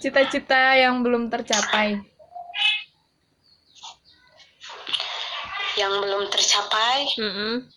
Cita-cita 0.00 0.80
yang 0.80 1.04
belum 1.04 1.28
tercapai. 1.28 2.00
yang 5.76 5.92
belum 5.96 6.28
tercapai 6.28 7.08
Mm-mm. 7.16 7.68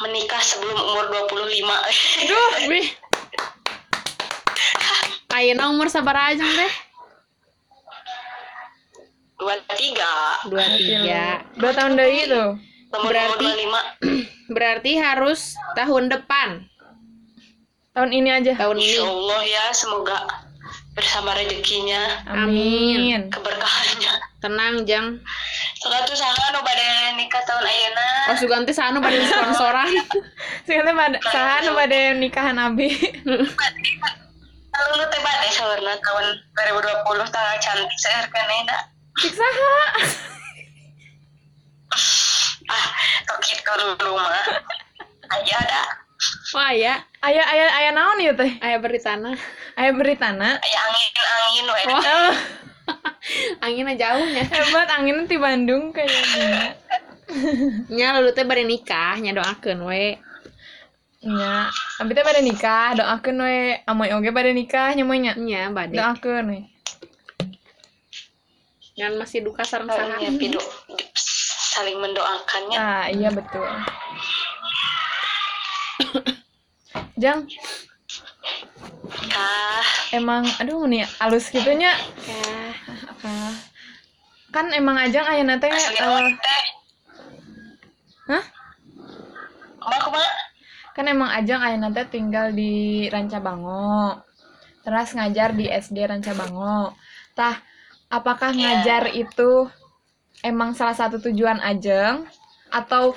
Menikah 0.00 0.40
sebelum 0.40 0.74
umur 0.74 1.04
25 1.28 1.60
Aduh, 2.24 2.48
wih. 2.72 2.86
Ayeuna 5.30 5.68
umur 5.68 5.86
sabar 5.86 6.34
aja 6.34 6.42
teh? 6.42 6.72
23 9.38 10.52
Dua 10.52 10.64
tiga. 10.76 11.24
Dua 11.54 11.72
tahun 11.72 11.96
dari 11.96 12.26
itu. 12.26 12.42
umur 12.90 13.08
Berarti- 13.08 13.40
umur 13.40 13.84
25 14.50 14.50
Berarti 14.50 14.92
harus 14.98 15.40
tahun 15.72 16.10
depan. 16.10 16.66
Tahun 17.92 18.10
ini 18.10 18.28
aja. 18.28 18.52
Tahun 18.56 18.76
Insya 18.76 18.98
ini. 18.98 19.06
Allah 19.06 19.40
ya 19.42 19.64
semoga 19.70 20.18
bersama 20.90 21.32
rezekinya 21.32 22.26
Amin. 22.26 23.30
keberkahannya 23.30 24.12
Tenang, 24.40 24.82
Jang. 24.84 25.22
Tuh 25.80 26.16
saha 26.16 26.44
nu 26.52 26.60
bade 26.60 26.86
nikah 27.16 27.40
tahun 27.48 27.64
ayeuna 27.64 28.08
Oh, 28.30 28.36
suganti 28.36 28.72
sanu 28.76 29.00
pada 29.00 29.16
sponsoran. 29.32 29.88
Sekarang 30.68 30.94
pada 30.94 31.18
sahan 31.32 31.64
pada 31.72 31.98
nikahan 32.14 32.56
Abi. 32.60 32.94
Lalu 34.70 34.92
lu 34.96 35.04
teh 35.08 35.20
bade 35.24 35.48
saurna 35.50 35.94
tahun 35.98 36.26
2020 36.54 37.34
tanggal 37.34 37.56
cantik 37.58 37.98
saya 37.98 38.22
kenena 38.28 38.78
Cik 39.18 39.34
saha. 39.34 39.74
ah 42.70 42.86
tokit 43.26 43.58
ke 43.58 43.72
dulu 43.74 44.14
mah 44.14 44.46
aja 45.32 45.58
dah 45.66 45.88
Wah, 46.52 46.68
ya. 46.76 47.00
Ayah 47.24 47.48
ayah 47.48 47.68
ayah 47.80 47.92
naon 47.96 48.20
ya 48.20 48.36
teh? 48.36 48.52
Ayah 48.60 48.76
beri 48.76 49.00
tanah. 49.00 49.32
Ayah 49.80 49.96
beritana. 49.96 50.60
aya 50.60 50.78
angin 50.84 51.08
angin 51.16 51.64
we 51.64 51.82
Wah. 51.88 52.02
Oh, 52.04 52.32
Anginnya 53.64 53.94
jauhnya. 53.96 54.44
hebat 54.46 54.88
angin 54.94 55.26
di 55.26 55.36
Bandung 55.36 55.92
kayaknya. 55.94 56.74
Nya 57.94 58.18
lalu 58.18 58.34
teh 58.34 58.42
bari 58.42 58.66
nikah, 58.66 59.14
nya 59.22 59.30
doakeun 59.30 59.86
we. 59.86 60.18
Nya, 61.22 61.70
tapi 62.00 62.10
teh 62.10 62.26
pada 62.26 62.42
nikah, 62.42 62.98
doakeun 62.98 63.38
we. 63.38 63.78
Amoy 63.86 64.10
oge 64.10 64.30
pada 64.34 64.50
nikah 64.50 64.90
nyamoy 64.98 65.22
nya. 65.22 65.38
Nya 65.38 65.70
bade. 65.70 65.94
Doakeun 65.94 66.46
we. 66.50 66.60
Ngan 68.98 69.14
masih 69.16 69.46
duka 69.46 69.62
sareng 69.62 69.88
saha. 69.88 70.18
saling 71.70 72.02
mendoakannya 72.02 72.76
Ah, 72.76 73.06
iya 73.06 73.30
betul. 73.30 73.62
Jang, 77.14 77.46
kah 79.30 79.84
emang 80.10 80.46
aduh 80.58 80.86
nih 80.86 81.06
alus 81.22 81.50
gitunya. 81.50 81.94
Ya. 82.26 82.42
Ah. 83.24 83.54
Kan 84.50 84.74
emang 84.74 84.98
ajang 84.98 85.26
eh, 85.30 85.46
naon 85.46 85.60
teh 85.62 85.70
Hah? 88.30 88.44
kan 90.90 91.06
emang 91.06 91.30
ajang 91.32 91.62
ayeuna 91.62 91.88
teh 91.94 92.06
tinggal 92.10 92.50
di 92.52 93.06
Rancabango. 93.08 94.20
Terus 94.82 95.10
ngajar 95.14 95.54
di 95.54 95.70
SD 95.70 95.96
Rancabango. 96.04 96.92
Tah, 97.32 97.62
apakah 98.10 98.52
ngajar 98.52 99.08
itu 99.14 99.70
emang 100.42 100.74
salah 100.74 100.96
satu 100.98 101.22
tujuan 101.30 101.62
ajeng 101.62 102.26
atau 102.68 103.14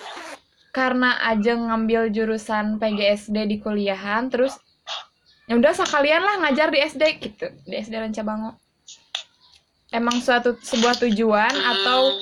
karena 0.73 1.21
ajeng 1.29 1.69
ngambil 1.69 2.09
jurusan 2.09 2.81
PGSD 2.81 3.35
di 3.45 3.57
kuliahan 3.61 4.33
terus 4.33 4.57
ya 5.43 5.53
udah 5.53 5.73
sekalian 5.73 6.19
lah 6.19 6.35
ngajar 6.39 6.67
di 6.67 6.79
SD 6.81 7.03
gitu, 7.19 7.45
di 7.63 7.75
SD 7.75 7.93
Rancabango. 7.93 8.55
Emang 9.89 10.17
suatu 10.17 10.57
sebuah 10.57 10.97
tujuan 10.99 11.51
atau 11.53 12.17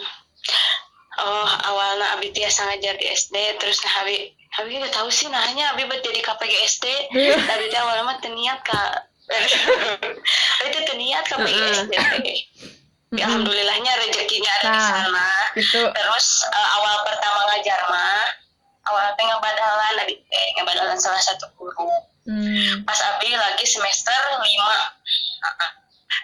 oh 1.18 1.50
awalnya 1.64 2.18
Abi 2.18 2.32
tiasa 2.32 2.66
ngajar 2.66 2.96
di 2.96 3.06
SD 3.08 3.36
terus 3.58 3.80
nah 3.80 4.02
Abi 4.02 4.28
Abi 4.54 4.76
gak 4.76 4.92
tahu 4.92 5.08
sih 5.08 5.28
nahnya 5.28 5.72
Abi 5.72 5.86
buat 5.86 6.02
jadi 6.02 6.20
KPG 6.20 6.54
SD 6.68 6.86
Iya. 7.14 7.36
Abi 7.38 7.66
teh 7.68 7.80
awalnya 7.80 8.04
mah 8.06 8.18
teniat 8.20 8.60
kak 8.62 9.08
teh 10.66 10.84
teniat 10.84 11.24
KPG 11.26 11.56
SD 11.86 11.94
Ya, 13.12 13.28
Alhamdulillahnya 13.28 13.92
rezekinya 14.00 14.52
ada 14.54 14.64
di 14.64 14.72
Nah. 14.72 14.88
sana 14.88 15.28
gitu. 15.54 15.84
terus 15.84 16.28
eh, 16.48 16.70
awal 16.76 16.96
pertama 17.04 17.40
ngajar 17.46 17.80
mah 17.86 18.24
awal 18.86 19.06
teh 19.14 19.24
ngabadalan 19.24 19.96
Abi 20.02 20.16
teh 20.22 20.46
ngabadalan 20.56 20.96
salah 20.96 21.20
satu 21.20 21.48
guru 21.56 21.88
Hmm. 22.22 22.86
pas 22.86 23.00
Abi 23.02 23.34
lagi 23.34 23.66
semester 23.66 24.14
5 24.14 24.46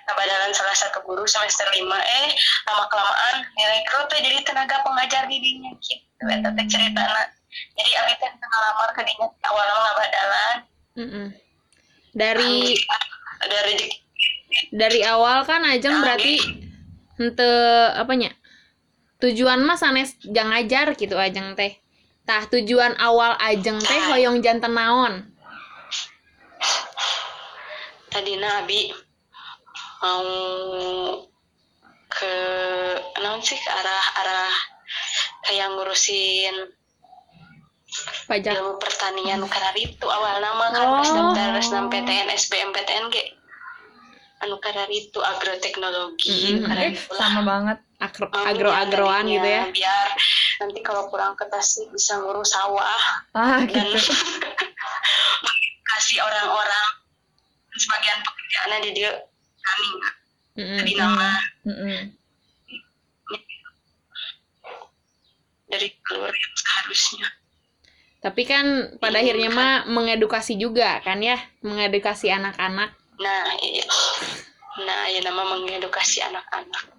ngabadalan 0.07 0.53
salah 0.53 0.77
satu 0.77 1.01
guru 1.01 1.25
semester 1.25 1.65
5 1.65 1.81
eh 1.81 2.27
lama 2.69 2.86
kelamaan 2.86 3.36
nilai 3.57 3.81
kru 3.81 4.05
teh 4.05 4.21
jadi 4.21 4.45
tenaga 4.45 4.86
pengajar 4.86 5.25
di 5.25 5.41
dinya 5.41 5.73
gitu 5.81 6.23
eta 6.29 6.53
teh 6.53 6.65
ceritana 6.69 7.33
jadi 7.73 7.91
Abi 8.05 8.13
teh 8.21 8.29
ngelamar 8.29 8.89
ke 8.93 9.01
dinya 9.10 9.27
awalnya 9.49 9.73
ngabadalan 9.73 10.57
Mm-mm. 10.97 11.27
Dari 12.17 12.73
ada 13.45 13.57
rezeki 13.69 14.07
dari 14.73 15.05
awal 15.05 15.45
kan 15.45 15.62
Ajeng 15.62 16.01
berarti 16.01 16.41
hente 17.21 17.51
apanya? 17.93 18.33
Tujuan 19.21 19.62
mah 19.65 19.77
sanes 19.77 20.17
jang 20.21 20.49
ngajar 20.49 20.93
gitu 20.97 21.17
Ajeng 21.17 21.53
teh. 21.53 21.77
Tah 22.25 22.45
tujuan 22.49 22.97
awal 22.97 23.38
Ajeng 23.38 23.77
teh 23.77 24.01
hoyong 24.13 24.41
janten 24.41 24.73
naon? 24.73 25.29
Tadina 28.17 28.49
Abi 28.60 28.89
mau 29.99 30.25
ke 32.08 32.34
naon 33.15 33.38
sih 33.39 33.53
ke 33.56 33.69
arah 33.69 34.06
arah 34.17 34.53
kayak 35.43 35.69
ngurusin 35.69 36.56
Pajak. 38.25 38.51
ilmu 38.53 38.77
pertanian 38.77 39.41
karena 39.45 39.71
itu 39.75 40.06
awal 40.06 40.38
nama 40.38 40.65
kan 40.67 40.84
Oh. 40.84 40.97
pas 40.97 41.10
daftar 41.10 41.47
resnam 41.53 41.86
PTN 41.88 42.27
SBM 42.30 42.69
PTN 42.71 43.06
ge 43.08 43.23
anu 44.39 44.58
karena 44.58 44.86
itu 44.88 45.17
agroteknologi 45.17 46.58
Mm-mm. 46.58 46.67
karena 46.67 46.84
Eh, 46.88 46.97
sama 47.12 47.41
banget. 47.43 47.77
Agro 47.97 48.30
Amin, 48.30 48.45
agro-agroan 48.47 49.25
tadinya, 49.25 49.34
gitu 49.34 49.47
ya. 49.49 49.63
biar 49.73 50.08
nanti 50.60 50.80
kalau 50.82 51.03
pulang 51.08 51.34
ke 51.34 51.45
Tasik 51.47 51.89
bisa 51.89 52.17
ngurus 52.17 52.49
sawah 52.51 53.01
Ah, 53.32 53.65
dan 53.65 53.89
gitu. 53.89 53.97
kasih 55.89 56.21
orang-orang 56.21 56.88
sebagian 57.77 58.19
pekerjaannya 58.25 58.79
di 58.83 58.91
dia 58.97 59.11
kami 59.63 59.89
Mm-mm. 60.57 60.81
di 60.83 60.93
nama. 60.97 61.29
Dari 65.67 65.87
keluar 66.01 66.31
yang 66.31 66.53
seharusnya. 66.55 67.27
Tapi 68.23 68.41
kan 68.49 68.97
pada 68.97 69.21
akhirnya 69.21 69.51
mah 69.53 69.85
mengedukasi 69.85 70.57
juga 70.57 70.99
kan 71.05 71.21
ya, 71.21 71.37
mengedukasi 71.61 72.33
anak-anak. 72.33 72.95
nah 73.17 73.49
iya. 73.61 73.85
Nah 74.77 75.09
ya 75.09 75.21
nama 75.25 75.43
mengedukasi 75.57 76.21
anak-anak. 76.25 76.97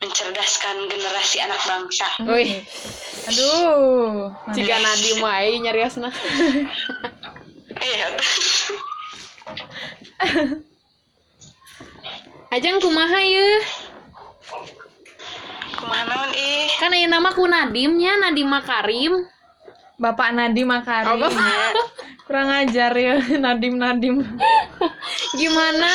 Mencerdaskan 0.00 0.88
generasi 0.88 1.44
anak 1.44 1.60
bangsa. 1.68 2.08
Wih, 2.24 2.64
Aduh. 3.28 4.32
jika 4.56 4.80
Nadi 4.80 5.20
wae 5.20 5.60
nyariosna. 5.60 6.08
iya 7.84 8.08
Ajeng 12.54 12.82
kumaha 12.82 13.20
ye? 13.22 13.48
ke 15.80 15.86
mana 15.88 16.28
ih 16.36 16.68
Kan 16.76 16.92
aya 16.92 17.08
nama 17.08 17.32
ku 17.32 17.48
Nadim 17.48 17.96
nya, 17.96 18.20
Nadim 18.20 18.48
Makarim. 18.52 19.24
Bapak 19.96 20.32
Nadim 20.36 20.68
Makarim. 20.68 21.24
Oh, 21.24 21.32
ya. 21.32 21.72
Kurang 22.28 22.48
ajar 22.52 22.92
ya 22.94 23.16
Nadim 23.44 23.80
Nadim. 23.80 24.22
Gimana 25.34 25.92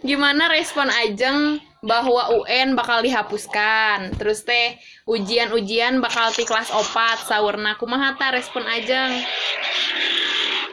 gimana 0.00 0.48
respon 0.50 0.88
Ajeng 0.88 1.60
bahwa 1.84 2.34
UN 2.40 2.74
bakal 2.74 3.04
dihapuskan. 3.04 4.16
Terus 4.16 4.42
teh 4.42 4.80
ujian-ujian 5.06 6.00
bakal 6.02 6.32
di 6.34 6.42
kelas 6.48 6.72
opat 6.72 7.28
saurna 7.28 7.76
kumaha 7.76 8.16
ta 8.16 8.32
respon 8.34 8.64
Ajeng? 8.64 9.22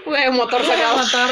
Weh 0.05 0.29
motor 0.33 0.61
segala 0.63 1.01
motor. 1.01 1.29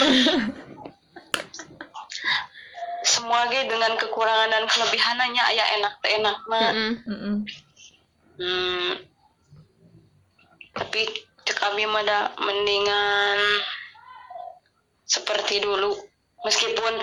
Semua 3.04 3.52
ge 3.52 3.68
dengan 3.68 4.00
kekurangan 4.00 4.50
dan 4.50 4.64
kelebihannya 4.64 5.44
aya 5.44 5.66
enak 5.80 5.94
teh 6.00 6.12
enak 6.18 6.38
mah 6.48 6.72
Mm-mm. 6.72 6.94
Mm-mm. 7.04 7.36
Hmm. 8.40 8.92
Tapi 10.74 11.02
cek 11.44 11.58
kami 11.60 11.84
mah 11.86 12.02
da 12.02 12.32
mendingan 12.40 13.40
seperti 15.04 15.62
dulu. 15.62 15.94
Meskipun 16.44 16.94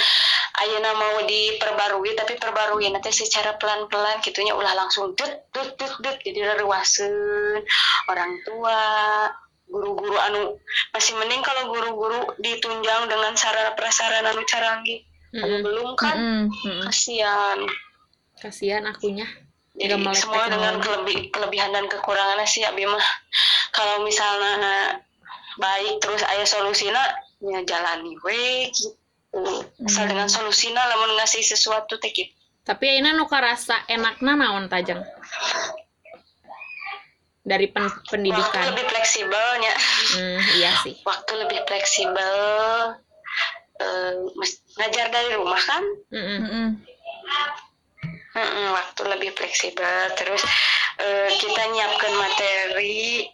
ayeuna 0.60 0.92
mau 0.92 1.16
diperbarui 1.24 2.12
tapi 2.12 2.36
perbarui 2.36 2.92
nanti 2.92 3.08
secara 3.08 3.56
pelan-pelan 3.56 4.20
gitunya 4.20 4.52
ulah 4.52 4.76
langsung 4.76 5.16
dut 5.16 5.48
dut 5.56 5.80
dut 5.80 5.94
dut 6.04 6.16
jadi 6.20 6.52
leruaseun 6.52 7.64
orang 8.12 8.36
tua 8.44 8.80
guru-guru 9.70 10.18
anu 10.20 10.60
masih 10.92 11.16
mending 11.16 11.40
kalau 11.40 11.72
guru-guru 11.72 12.36
ditunjang 12.42 13.08
dengan 13.08 13.32
sarana 13.38 13.72
prasarana 13.72 14.36
anu 14.36 14.44
canggih 14.44 15.00
belum 15.33 15.95
kan. 15.95 16.16
Mm-mm. 16.47 16.81
kasihan 16.85 17.59
Kasihan 18.37 18.83
akunya. 18.85 19.29
jadi 19.73 19.95
melek 19.95 20.16
semua 20.19 20.45
dengan 20.47 20.77
teknologi. 20.77 20.87
kelebi- 21.14 21.29
kelebihan 21.31 21.71
dan 21.71 21.85
kekurangannya 21.87 22.45
sih 22.45 22.62
abi 22.62 22.85
mah 22.85 23.07
kalau 23.71 24.01
misalnya 24.01 24.99
baik 25.57 25.99
terus 25.99 26.21
ayah 26.27 26.45
solusina 26.45 27.01
ya 27.38 27.61
jalani 27.62 28.12
we 28.21 28.69
gitu 28.69 28.90
asal 29.81 30.05
Hmm. 30.05 30.11
dengan 30.11 30.27
solusina 30.27 30.83
lamun 30.85 31.14
ngasih 31.14 31.45
sesuatu 31.45 31.97
teh 31.97 32.11
gitu 32.11 32.33
Tapi 32.61 32.85
ayeuna 32.88 33.12
nu 33.12 33.25
karasa 33.25 33.79
enakna 33.87 34.35
naon 34.35 34.66
tajang? 34.66 35.01
Dari 37.40 37.66
pen- 37.66 37.88
waktu 37.88 38.05
pendidikan. 38.11 38.62
lebih 38.69 38.85
fleksibelnya 38.87 39.73
Hmm, 40.12 40.38
iya 40.55 40.71
sih. 40.79 40.95
waktu 41.03 41.33
lebih 41.37 41.64
fleksibel 41.64 42.35
eh, 43.81 44.12
mes- 44.37 44.61
ngajar 44.77 45.07
dari 45.09 45.31
rumah 45.35 45.59
kan? 45.59 45.83
Mm-mm. 46.12 46.38
Mm-mm. 46.40 46.69
Mm-mm, 48.31 48.66
waktu 48.71 49.03
lebih 49.11 49.31
fleksibel. 49.35 49.85
Terus 50.14 50.43
eh, 50.99 51.29
kita 51.35 51.62
nyiapkan 51.66 52.12
materi 52.14 53.27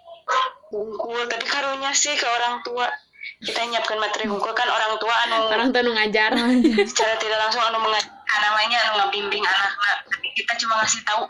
bungkul 0.67 1.29
tapi 1.29 1.45
karunya 1.45 1.93
sih 1.93 2.15
ke 2.15 2.25
orang 2.25 2.63
tua. 2.63 2.89
Kita 3.37 3.61
nyiapkan 3.63 3.99
materi 3.99 4.25
bungkul 4.25 4.55
kan 4.55 4.67
orang 4.67 4.97
tua 4.97 5.15
anu 5.27 5.51
Orang 5.51 5.69
tuh 5.71 5.83
nu 5.83 5.93
ngajar. 5.93 6.31
secara 6.87 7.15
tidak 7.19 7.39
langsung 7.43 7.61
anu 7.61 7.79
mengajarkan 7.79 8.41
namanya 8.41 8.79
anu 8.81 8.93
ngabimbing 9.03 9.45
anak-anak. 9.45 9.99
Tapi 10.09 10.27
kita 10.33 10.53
cuma 10.63 10.81
ngasih 10.81 11.03
tahu 11.05 11.23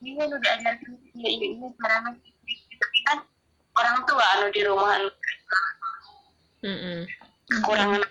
ini 0.00 0.16
anu 0.16 0.36
diajarkan 0.38 0.90
ini 1.16 1.28
ini, 1.34 1.46
ini 1.58 1.66
caranya. 1.76 2.12
Tapi 2.80 2.98
kan 3.04 3.18
orang 3.74 3.98
tua 4.06 4.24
anu 4.38 4.46
di 4.52 4.60
rumah 4.62 4.88
anu. 4.94 5.08
Mm-mm. 6.60 7.08
kekurangan 7.50 8.04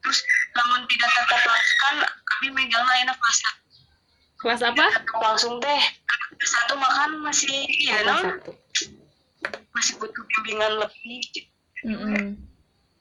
terus 0.00 0.18
namun 0.56 0.80
tidak 0.88 1.10
tetap 1.12 1.40
lakukan 1.44 1.94
kami 2.24 2.46
megangnya 2.54 2.94
enak 3.08 3.18
masak 3.20 3.54
Kelas 4.40 4.64
apa? 4.64 4.86
langsung 5.20 5.60
teh 5.60 5.82
satu 6.40 6.72
makan 6.80 7.20
masih 7.20 7.68
ya 7.84 8.00
Kelas 8.00 8.08
non 8.08 8.24
satu. 8.40 8.50
masih 9.76 9.92
butuh 10.00 10.24
bimbingan 10.36 10.80
lebih 10.80 11.20
Mm-mm. 11.80 12.36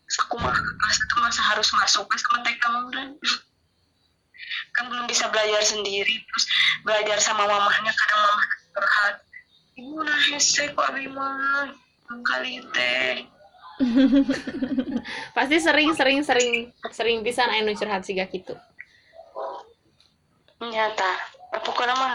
Terus 0.07 0.17
aku 0.23 0.39
mah 0.39 0.55
kelas 0.55 0.97
itu 0.97 1.15
masa 1.19 1.41
harus 1.43 1.69
masuk 1.75 2.07
ke 2.07 2.15
sama 2.17 2.39
TK 2.41 2.63
dan 2.95 3.09
kan 4.73 4.85
belum 4.87 5.05
bisa 5.05 5.27
belajar 5.29 5.61
sendiri 5.61 6.15
terus 6.23 6.45
belajar 6.87 7.19
sama 7.19 7.43
mamahnya 7.45 7.91
kadang 7.91 8.21
mamah 8.23 8.47
curhat 8.73 9.15
ibu 9.75 9.99
nah 10.03 10.19
hese 10.31 10.71
kok 10.71 10.87
abi 10.87 11.05
mah 11.11 11.69
kali 12.25 12.63
teh 12.73 13.27
Pasti 15.35 15.55
sering 15.57 15.95
sering 15.95 16.19
sering 16.21 16.69
sering 16.91 17.17
pisan 17.23 17.47
anu 17.49 17.71
curhat 17.73 18.03
siga 18.03 18.27
gitu. 18.27 18.55
nyata 20.59 21.11
pokoknya 21.63 21.95
mah 21.95 22.13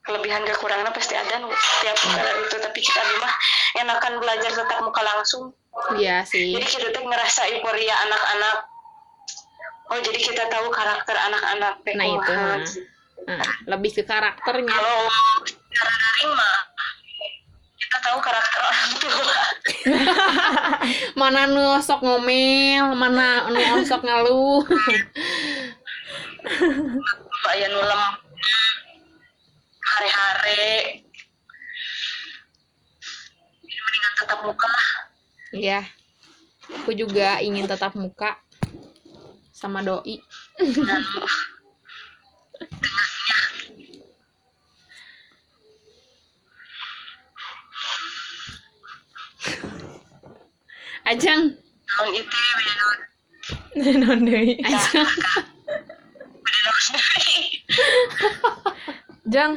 kelebihan 0.00 0.40
kekurangan 0.48 0.88
pasti 0.96 1.12
ada 1.16 1.36
nu 1.36 1.52
tiap 1.84 1.96
kali 2.00 2.32
itu 2.48 2.56
tapi 2.56 2.80
kita 2.80 3.00
mah 3.20 3.34
enakan 3.76 4.24
belajar 4.24 4.50
tetap 4.56 4.80
muka 4.80 5.04
langsung 5.04 5.52
Iya 5.92 6.24
sih. 6.24 6.56
jadi 6.56 6.64
kita 6.64 6.86
tuh 6.96 7.04
ngerasa 7.04 7.44
euforia 7.52 7.92
anak-anak 8.08 8.56
oh 9.92 9.98
jadi 10.00 10.16
kita 10.16 10.44
tahu 10.48 10.72
karakter 10.72 11.12
anak-anak 11.12 11.74
Nah, 11.92 12.06
itu, 12.08 12.32
nah. 12.32 12.56
Nah, 13.24 13.40
lebih 13.68 13.90
ke 13.92 14.04
karakternya. 14.04 14.68
kalau 14.68 14.98
secara 15.44 15.92
daring 15.92 16.32
mah 16.36 16.56
kita 17.94 18.10
tahu 18.10 18.18
karakter 18.26 18.58
orang 18.58 18.90
tua 18.98 19.38
Mana 21.22 21.46
nu 21.46 21.78
sok 21.78 22.02
ngomel, 22.02 22.90
mana 22.98 23.46
nu 23.54 23.86
sok 23.86 24.02
ngeluh. 24.02 24.66
aya 27.54 27.70
nu 27.70 27.78
lemah 27.78 28.18
hare-hare 29.78 31.06
jadi 33.62 33.78
mendingan 33.78 34.12
tetap 34.18 34.38
muka 34.42 34.66
lah 34.66 34.88
Iya. 35.54 35.80
Aku 36.82 36.90
juga 36.98 37.38
ingin 37.46 37.70
tetap 37.70 37.94
muka 37.94 38.42
sama 39.54 39.86
doi. 39.86 40.18
dan 40.58 40.98
Ajang, 51.04 51.52
tahun 51.84 52.10
itu 52.16 52.36
benar 52.56 52.98
Non 54.00 54.20
deui. 54.24 54.56
ajang. 54.64 55.08
Jang, 59.24 59.52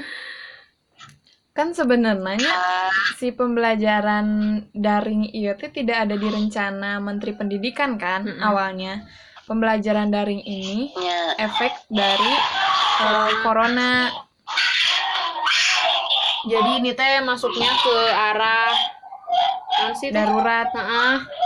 kan 1.55 1.71
sebenarnya 1.71 2.51
si 3.15 3.31
pembelajaran 3.31 4.27
daring 4.75 5.27
itu 5.31 5.53
teh 5.55 5.71
tidak 5.71 6.07
ada 6.07 6.15
di 6.19 6.27
rencana 6.27 6.99
Menteri 6.99 7.31
Pendidikan 7.35 7.95
kan 7.95 8.27
Mm-mm. 8.27 8.43
awalnya. 8.43 9.07
Pembelajaran 9.47 10.11
daring 10.11 10.43
ini 10.43 10.91
ya 10.99 11.39
efek 11.39 11.87
dari 11.87 12.33
eh, 13.07 13.31
corona. 13.47 14.11
Jadi 16.47 16.83
ini 16.83 16.91
teh 16.91 17.23
masuknya 17.23 17.71
ke 17.79 17.95
arah 18.11 18.75
sih? 19.95 20.11
darurat. 20.11 20.67
Heeh. 20.75 21.36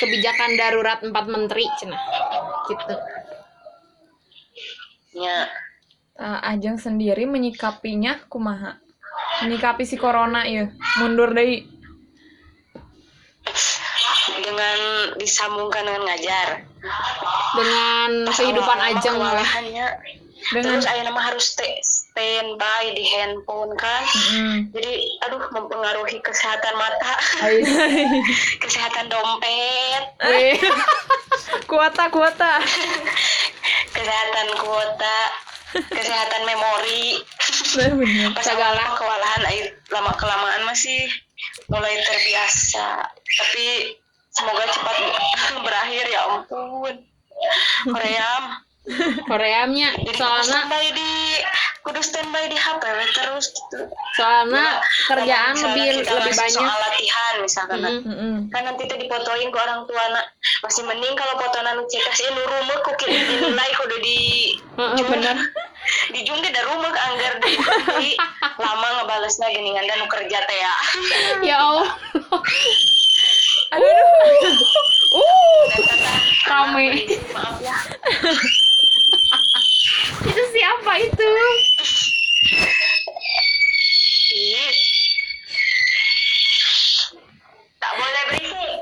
Kebijakan 0.00 0.50
darurat 0.56 0.98
empat 1.04 1.24
menteri 1.28 1.68
cenah. 1.76 2.00
Gitu. 2.70 2.94
ya 5.20 5.44
Eh, 6.20 6.40
Ajeng 6.52 6.76
sendiri 6.76 7.24
menyikapinya 7.24 8.20
kumaha? 8.28 8.76
Menyikapi 9.40 9.88
si 9.88 9.96
corona 9.96 10.44
ya, 10.44 10.68
mundur 11.00 11.32
deui. 11.32 11.64
dengan 14.40 14.78
disambungkan 15.16 15.84
dengan 15.84 16.02
ngajar 16.06 16.48
Dengan 17.56 18.10
kehidupan 18.30 18.78
Awal-awal 18.78 19.00
ajang 19.00 19.16
lah. 19.16 19.32
kewalahannya. 19.32 19.86
Dengan 20.52 20.76
terus 20.76 20.86
aya 20.88 21.02
nama 21.08 21.20
harus 21.24 21.44
stay, 21.56 21.80
standby 22.10 22.82
di 22.92 23.04
handphone 23.16 23.72
kan. 23.78 24.02
Mm-mm. 24.02 24.56
jadi 24.74 24.94
aduh 25.30 25.42
mempengaruhi 25.54 26.18
kesehatan 26.20 26.74
mata. 26.74 27.14
Kesehatan 28.66 29.06
dompet. 29.06 30.04
Weh. 30.26 30.58
kuota 31.70 32.10
kuota. 32.10 32.58
kesehatan 33.94 34.48
kuota. 34.58 35.18
Kesehatan 35.70 36.42
memori. 36.50 37.22
Pas 38.34 38.42
Segala. 38.42 38.98
kewalahan 38.98 39.42
air 39.54 39.78
lama 39.94 40.10
kelamaan 40.18 40.66
masih 40.66 41.06
mulai 41.70 41.94
terbiasa. 42.02 43.06
Tapi 43.06 43.94
semoga 44.34 44.66
cepat 44.66 44.96
berakhir 45.66 46.04
ya 46.10 46.20
ampun. 46.26 46.94
Koream. 47.86 48.44
Koreamnya 49.28 49.94
soalnya 50.16 50.66
di 50.90 51.12
kudu 51.80 51.96
standby 51.98 52.44
di 52.44 52.54
HP 52.54 52.82
we 52.84 53.06
terus 53.10 53.46
gitu 53.48 53.88
soalnya 54.12 54.84
kerjaan 55.06 55.56
Misalnya 55.56 55.96
lebih 55.96 56.04
lebih 56.04 56.34
banyak. 56.34 56.52
soal 56.52 56.76
latihan 56.78 57.34
misalkan. 57.40 57.78
Mm-mm. 57.80 58.04
Mm-mm. 58.04 58.34
kan 58.48 58.62
nanti 58.62 58.84
teh 58.84 58.94
dipotoin 58.94 59.48
ke 59.48 59.58
orang 59.58 59.84
tua 59.84 60.04
nak 60.12 60.28
masih 60.60 60.84
mending 60.84 61.14
kalau 61.14 61.34
fotonan 61.36 61.74
nu 61.74 61.84
cek 61.86 62.04
kasih 62.04 62.28
nu 62.30 62.42
rumah 62.44 62.78
ku 62.80 62.92
kirim 62.94 63.16
dinilai 63.30 63.70
kudu 63.74 63.96
di 63.98 64.18
Heeh, 64.76 65.04
bener. 65.04 65.36
di 66.12 66.20
jung 66.22 66.38
da 66.38 66.62
rumah 66.66 66.92
anggar 66.92 67.40
di, 67.40 67.52
di 67.96 68.10
lama 68.56 68.88
ngebalesnya 69.00 69.48
geningan 69.48 69.84
dan 69.84 70.04
kerja 70.04 70.38
teh 70.42 70.58
ya 70.58 70.74
Ya 71.48 71.56
Allah. 71.58 71.90
Aduh. 73.70 73.86
aduh. 73.88 74.56
Uh. 75.10 75.62
Rame. 76.44 76.86
maaf 77.30 77.56
ya 77.58 77.76
Itu 80.20 80.42
siapa 80.50 80.92
itu? 80.98 81.28
Ih. 84.32 84.74
tak 87.76 87.92
boleh 87.94 88.22
berisik 88.28 88.78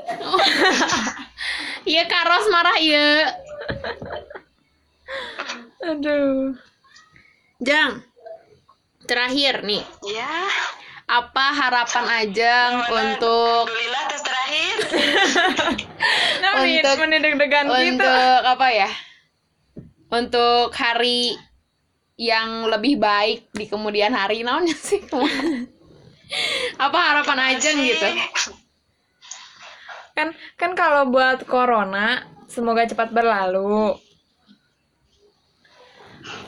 Iya 1.85 2.03
Karos 2.05 2.45
marah 2.49 2.77
iya. 2.77 3.09
Aduh. 5.81 6.53
Jang, 7.69 8.01
terakhir 9.05 9.61
nih, 9.61 9.85
Ya, 10.09 10.49
apa 11.05 11.53
harapan 11.53 12.05
Ajeng 12.25 12.73
untuk 12.89 13.69
alhamdulillah 13.69 14.03
tes 14.09 14.21
terakhir. 14.25 14.75
Nah, 16.39 16.65
Untuk- 16.65 16.97
menit 17.05 17.21
deg-degan 17.21 17.69
gitu. 17.69 17.99
untuk 17.99 18.39
apa 18.41 18.67
ya? 18.73 18.89
Untuk 20.09 20.73
hari 20.73 21.37
yang 22.17 22.65
lebih 22.65 22.97
baik 22.97 23.53
di 23.53 23.69
kemudian 23.69 24.17
hari 24.17 24.41
naonnya 24.41 24.73
sih? 24.73 25.05
apa 26.85 26.97
harapan 26.97 27.53
Ajeng 27.53 27.77
gitu? 27.85 28.07
Kan 30.17 30.33
kan 30.57 30.71
kalau 30.73 31.05
buat 31.13 31.45
corona 31.45 32.25
semoga 32.49 32.89
cepat 32.89 33.13
berlalu. 33.13 33.93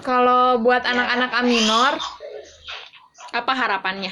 Kalau 0.02 0.60
buat 0.62 0.84
anak-anak 0.84 1.32
Aminor, 1.36 1.94
Apa 3.32 3.56
harapannya? 3.56 4.12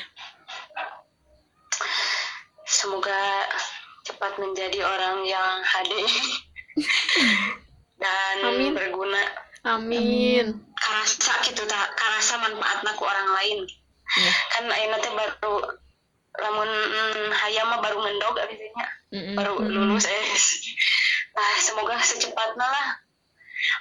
Semoga 2.64 3.44
cepat 4.08 4.40
menjadi 4.40 4.80
orang 4.80 5.28
yang 5.28 5.60
HD 5.60 5.92
dan 8.04 8.36
Amin. 8.48 8.72
berguna. 8.72 9.20
Amin. 9.68 10.64
Karasa 10.80 11.36
gitu 11.44 11.68
tak, 11.68 12.00
karasa 12.00 12.40
manfaatna 12.40 12.96
ku 12.96 13.04
orang 13.04 13.30
lain. 13.36 13.60
Iya. 14.16 14.32
Kan 14.56 14.64
ayeuna 14.72 14.98
teh 15.04 15.12
baru 15.12 15.54
lamun 16.40 16.70
mm, 16.72 17.28
hayam 17.36 17.68
mah 17.68 17.84
baru 17.84 18.00
ngendog 18.00 18.40
abisnya. 18.40 18.88
Mm-mm. 19.10 19.34
baru 19.34 19.58
lulus 19.66 20.06
eh 20.06 20.26
nah 21.34 21.50
semoga 21.58 21.98
secepatnya 21.98 22.62
lah 22.62 22.88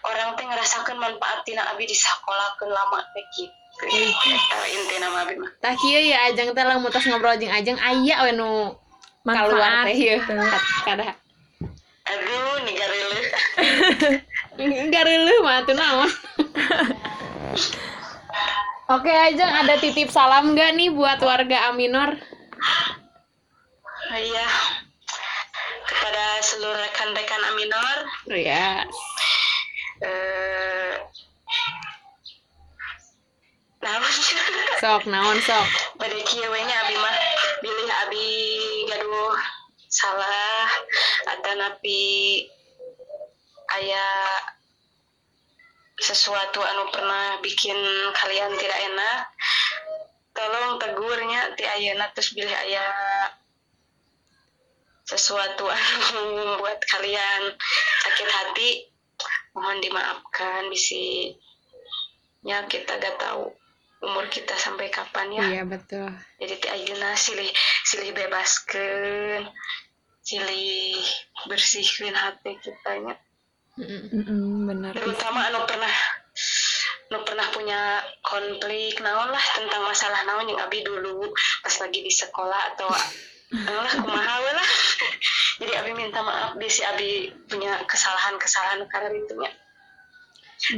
orang 0.06 0.34
teh 0.34 0.44
ngerasakan 0.46 0.96
manfaat 0.98 1.42
tina 1.46 1.62
abi 1.70 1.86
di 1.86 1.96
sekolah 1.96 2.58
ke 2.58 2.66
lama 2.66 3.00
teh 3.14 3.24
gitu 3.36 3.54
Eta 3.78 4.58
inti 4.66 4.96
nama 4.98 5.22
abi 5.22 5.38
mah 5.38 5.50
Tah 5.62 5.74
kieu 5.78 6.02
ya 6.02 6.30
Ajeng 6.30 6.50
teh 6.50 6.64
lamun 6.66 6.90
tos 6.90 7.06
ngobrol 7.06 7.38
jeung 7.38 7.54
Ajeng 7.54 7.78
aya 7.78 8.26
we 8.26 8.32
nu 8.34 8.74
kaluar 9.22 9.86
manfaat 9.86 9.86
teh 9.86 9.94
ieu. 9.94 10.18
gitu. 10.18 10.34
Kada. 10.82 11.14
aduh 12.08 12.56
nigar 12.64 12.90
leuh 12.90 13.26
Enggak 14.58 15.06
reuleuh 15.06 15.38
mah 15.44 15.62
atuh 15.62 15.76
naon. 15.76 16.10
Oke 18.98 19.12
Ajeng 19.12 19.52
ada 19.52 19.76
titip 19.76 20.08
salam 20.08 20.56
gak 20.56 20.72
nih 20.74 20.88
buat 20.90 21.20
warga 21.20 21.68
Aminor? 21.70 22.16
iya 24.08 24.48
kepada 25.84 26.40
seluruh 26.40 26.80
rekan-rekan 26.80 27.42
Aminor 27.52 27.98
Ya. 28.32 28.88
Eh 30.02 30.94
nah 33.78 33.98
Sok 34.78 35.10
naon 35.10 35.38
sok. 35.42 35.66
pada 35.98 36.18
kieu 36.26 36.46
we 36.50 36.60
nya 36.62 36.76
abi 36.86 36.94
mah. 36.98 37.16
Bilih 37.62 37.90
abi 38.06 38.26
gaduh 38.90 39.34
salah. 39.90 40.66
Atau 41.34 41.52
napi 41.58 42.46
aya 43.74 44.06
sesuatu 45.98 46.62
anu 46.62 46.90
pernah 46.94 47.42
bikin 47.42 47.78
kalian 48.14 48.54
tidak 48.54 48.78
enak. 48.86 49.18
Tolong 50.34 50.78
tegurnya 50.78 51.54
ti 51.58 51.66
ayeuna 51.66 52.10
terus 52.14 52.34
bilih 52.38 52.54
aya 52.54 52.86
sesuatu 55.06 55.66
anu 55.66 55.98
membuat 56.38 56.82
kalian 56.86 57.42
sakit 58.06 58.28
hati 58.30 58.87
mohon 59.58 59.82
dimaafkan 59.82 60.70
bisi 60.70 61.34
nya 62.46 62.62
kita 62.70 63.02
gak 63.02 63.18
tahu 63.18 63.50
umur 63.98 64.30
kita 64.30 64.54
sampai 64.54 64.86
kapan 64.94 65.26
ya 65.34 65.44
Iya 65.58 65.64
betul. 65.66 66.06
jadi 66.38 66.54
ti 66.62 66.66
ayeuna 66.70 67.18
silih 67.18 67.50
silih 67.82 68.14
bebaskeun 68.14 69.42
silih 70.22 70.94
bersihkeun 71.50 72.14
hati 72.14 72.54
kitanya. 72.62 73.18
Mm-mm, 73.78 74.66
benar. 74.66 74.90
terutama 74.94 75.50
anu 75.50 75.62
pernah 75.66 75.94
anu 77.10 77.18
pernah 77.22 77.46
punya 77.50 77.80
konflik 78.22 78.98
naon 79.02 79.30
lah 79.30 79.44
tentang 79.54 79.82
masalah 79.86 80.22
naon 80.26 80.50
yang 80.50 80.58
abi 80.62 80.82
dulu 80.82 81.30
pas 81.62 81.74
lagi 81.82 82.02
di 82.02 82.10
sekolah 82.10 82.74
atau 82.74 82.90
lah 83.86 83.94
kumaha 83.98 84.36
lah 84.50 84.68
jadi 85.58 85.72
abi 85.82 85.92
minta 85.94 86.22
maaf 86.22 86.54
bisi 86.54 86.86
abi 86.86 87.34
punya 87.50 87.82
kesalahan-kesalahan 87.86 88.86
karena 88.86 89.10
itunya 89.18 89.50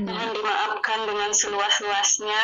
mohon 0.04 0.30
dimaafkan 0.36 0.98
dengan 1.08 1.30
seluas-luasnya. 1.32 2.42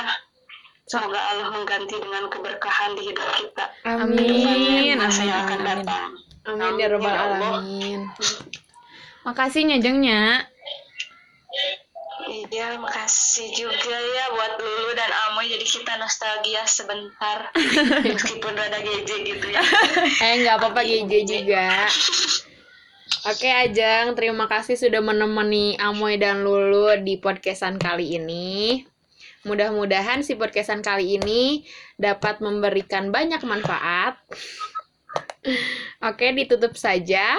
Semoga 0.86 1.18
Allah 1.18 1.50
mengganti 1.50 1.98
dengan 1.98 2.30
keberkahan 2.30 2.94
di 2.94 3.10
hidup 3.10 3.26
kita. 3.42 3.64
Amin, 3.90 4.94
masa 4.94 5.26
amin, 5.26 5.30
yang 5.34 5.40
akan 5.42 5.58
amin. 5.58 5.66
datang. 5.66 6.06
Amin 6.46 6.74
ya 6.78 6.86
robbal 6.94 7.10
Ya 7.10 7.22
alamin. 7.26 8.00
Makasih 9.26 9.62
nyajengnya. 9.66 10.46
Iya, 12.46 12.78
makasih 12.78 13.48
juga 13.58 13.96
ya 13.98 14.24
buat 14.30 14.52
Lulu 14.62 14.92
dan 14.94 15.10
Amoy. 15.28 15.50
Jadi 15.50 15.66
kita 15.66 15.98
nostalgia 15.98 16.62
sebentar, 16.66 17.50
meskipun 18.06 18.52
rada 18.54 18.78
geje 18.82 19.16
gitu 19.26 19.46
ya. 19.50 19.60
Eh 20.22 20.34
nggak 20.46 20.62
apa-apa 20.62 20.86
GJ 20.86 21.12
juga. 21.26 21.90
Oke 23.26 23.50
Ajeng, 23.50 24.14
terima 24.14 24.46
kasih 24.46 24.78
sudah 24.78 25.02
menemani 25.02 25.74
Amoy 25.82 26.14
dan 26.14 26.46
Lulu 26.46 26.94
di 27.02 27.18
podcastan 27.18 27.82
kali 27.82 28.14
ini. 28.14 28.86
Mudah-mudahan 29.42 30.22
si 30.22 30.38
podcastan 30.38 30.82
kali 30.82 31.18
ini 31.18 31.66
dapat 31.98 32.38
memberikan 32.38 33.10
banyak 33.10 33.42
manfaat. 33.42 34.18
Oke, 36.02 36.34
ditutup 36.34 36.74
saja. 36.74 37.38